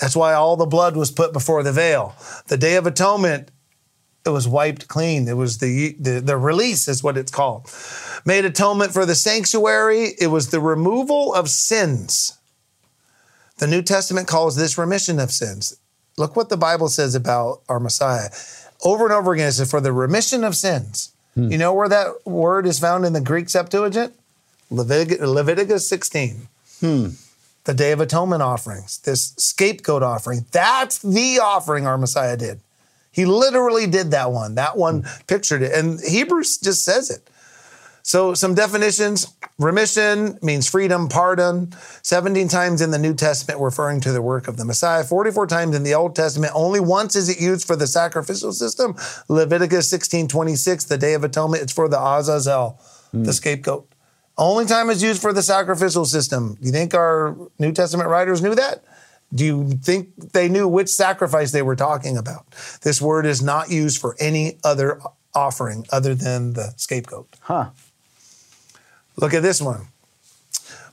[0.01, 2.14] That's why all the blood was put before the veil.
[2.46, 3.51] The Day of Atonement,
[4.24, 5.26] it was wiped clean.
[5.26, 7.68] It was the, the, the release, is what it's called.
[8.24, 10.11] Made atonement for the sanctuary.
[10.20, 12.38] It was the removal of sins.
[13.57, 15.76] The New Testament calls this remission of sins.
[16.19, 18.29] Look what the Bible says about our Messiah.
[18.85, 21.12] Over and over again, it says, for the remission of sins.
[21.35, 21.51] Hmm.
[21.51, 24.14] You know where that word is found in the Greek Septuagint?
[24.71, 26.49] Levitic- Leviticus 16
[26.81, 27.09] hmm.
[27.64, 30.45] the Day of Atonement offerings, this scapegoat offering.
[30.53, 32.61] That's the offering our Messiah did.
[33.11, 34.55] He literally did that one.
[34.57, 35.09] That one hmm.
[35.27, 35.73] pictured it.
[35.73, 37.29] And Hebrews just says it.
[38.09, 41.74] So, some definitions remission means freedom, pardon.
[42.00, 45.04] 17 times in the New Testament referring to the work of the Messiah.
[45.04, 46.54] 44 times in the Old Testament.
[46.54, 48.96] Only once is it used for the sacrificial system.
[49.28, 52.80] Leviticus 16 26, the Day of Atonement, it's for the Azazel,
[53.11, 53.24] hmm.
[53.24, 53.86] the scapegoat.
[54.38, 56.54] Only time it's used for the sacrificial system.
[56.54, 58.84] Do you think our New Testament writers knew that?
[59.34, 62.46] Do you think they knew which sacrifice they were talking about?
[62.80, 64.98] This word is not used for any other
[65.34, 67.36] offering other than the scapegoat.
[67.40, 67.68] Huh.
[69.19, 69.89] Look at this one.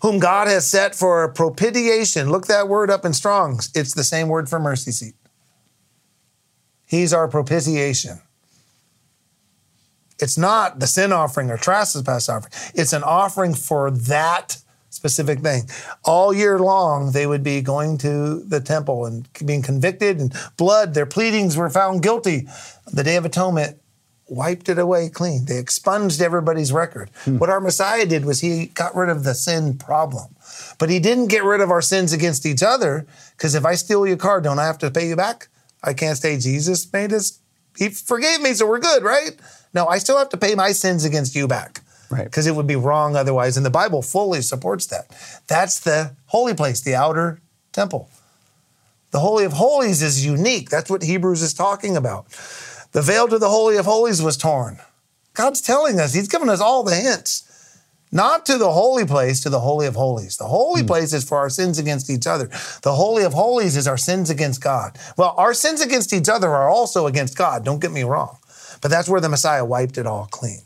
[0.01, 2.29] Whom God has set for propitiation.
[2.29, 3.71] Look that word up in Strong's.
[3.73, 5.15] It's the same word for mercy seat.
[6.85, 8.19] He's our propitiation.
[10.19, 12.51] It's not the sin offering or trespass offering.
[12.73, 14.57] It's an offering for that
[14.89, 15.69] specific thing.
[16.03, 20.93] All year long, they would be going to the temple and being convicted and blood.
[20.93, 22.47] Their pleadings were found guilty.
[22.91, 23.77] The Day of Atonement
[24.27, 25.45] wiped it away clean.
[25.45, 27.09] They expunged everybody's record.
[27.25, 27.37] Hmm.
[27.37, 30.35] What our Messiah did was he got rid of the sin problem.
[30.79, 33.05] But he didn't get rid of our sins against each other
[33.37, 35.47] because if I steal your car, don't I have to pay you back?
[35.83, 37.39] I can't say Jesus made us,
[37.77, 39.31] he forgave me, so we're good, right?
[39.73, 41.81] No, I still have to pay my sins against you back.
[42.09, 42.23] Right.
[42.23, 43.57] Because it would be wrong otherwise.
[43.57, 45.07] And the Bible fully supports that.
[45.47, 48.09] That's the holy place, the outer temple.
[49.11, 50.69] The Holy of Holies is unique.
[50.69, 52.25] That's what Hebrews is talking about.
[52.95, 54.79] The veil to the Holy of Holies was torn.
[55.33, 57.43] God's telling us, He's given us all the hints.
[58.09, 60.37] Not to the holy place, to the Holy of Holies.
[60.37, 60.87] The holy hmm.
[60.87, 62.49] place is for our sins against each other.
[62.83, 64.97] The Holy of Holies is our sins against God.
[65.17, 68.37] Well, our sins against each other are also against God, don't get me wrong.
[68.79, 70.61] But that's where the Messiah wiped it all clean.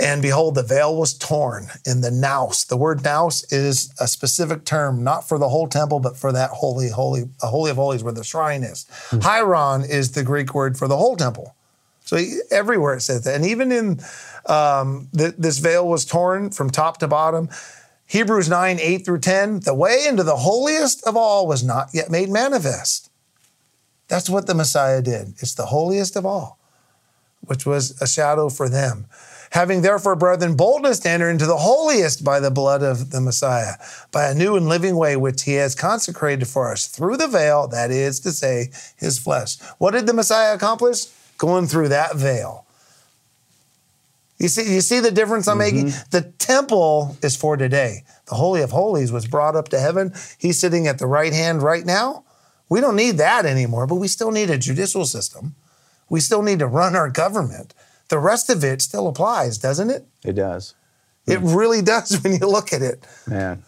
[0.00, 2.64] And behold, the veil was torn in the naos.
[2.64, 6.50] The word naos is a specific term, not for the whole temple, but for that
[6.50, 8.86] holy, holy, a holy of holies where the shrine is.
[9.10, 11.54] Hieron is the Greek word for the whole temple.
[12.04, 13.34] So he- everywhere it says that.
[13.36, 14.00] And even in
[14.46, 17.48] um, th- this veil was torn from top to bottom.
[18.06, 22.10] Hebrews 9, 8 through 10, the way into the holiest of all was not yet
[22.10, 23.10] made manifest.
[24.08, 25.34] That's what the Messiah did.
[25.38, 26.58] It's the holiest of all,
[27.40, 29.06] which was a shadow for them.
[29.52, 33.74] Having therefore, brethren, boldness to enter into the holiest by the blood of the Messiah,
[34.10, 37.68] by a new and living way which he has consecrated for us through the veil,
[37.68, 39.60] that is to say, his flesh.
[39.76, 41.04] What did the Messiah accomplish?
[41.36, 42.64] Going through that veil.
[44.38, 45.88] You see, you see the difference I'm making?
[45.88, 46.10] Mm-hmm.
[46.10, 48.04] The temple is for today.
[48.28, 50.14] The Holy of Holies was brought up to heaven.
[50.38, 52.24] He's sitting at the right hand right now.
[52.70, 55.56] We don't need that anymore, but we still need a judicial system.
[56.08, 57.74] We still need to run our government.
[58.12, 60.04] The rest of it still applies, doesn't it?
[60.22, 60.74] It does.
[61.26, 63.02] It really does when you look at it.
[63.26, 63.62] Man.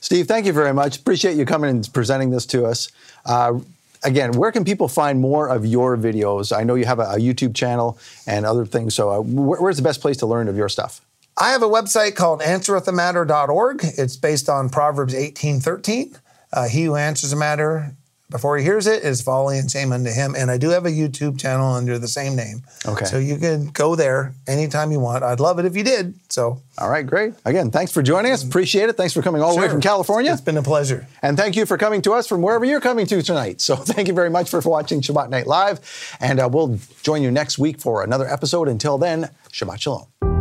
[0.00, 0.98] Steve, thank you very much.
[0.98, 2.92] Appreciate you coming and presenting this to us.
[3.26, 3.58] Uh,
[4.04, 6.56] again, where can people find more of your videos?
[6.56, 8.94] I know you have a, a YouTube channel and other things.
[8.94, 11.00] So, uh, where, where's the best place to learn of your stuff?
[11.36, 13.80] I have a website called answerethematter.org.
[13.82, 16.16] It's based on Proverbs 18:13.
[16.52, 17.96] Uh, he who answers a matter
[18.30, 20.34] before he hears it, is folly and shame unto him.
[20.36, 22.62] And I do have a YouTube channel under the same name.
[22.86, 23.06] Okay.
[23.06, 25.24] So you can go there anytime you want.
[25.24, 26.14] I'd love it if you did.
[26.28, 27.34] So All right, great.
[27.44, 28.44] Again, thanks for joining us.
[28.44, 28.96] Appreciate it.
[28.96, 30.32] Thanks for coming all the way from California.
[30.32, 31.06] It's been a pleasure.
[31.22, 33.60] And thank you for coming to us from wherever you're coming to tonight.
[33.60, 36.16] So thank you very much for watching Shabbat Night Live.
[36.20, 38.68] And uh, we'll join you next week for another episode.
[38.68, 40.37] Until then, Shabbat Shalom.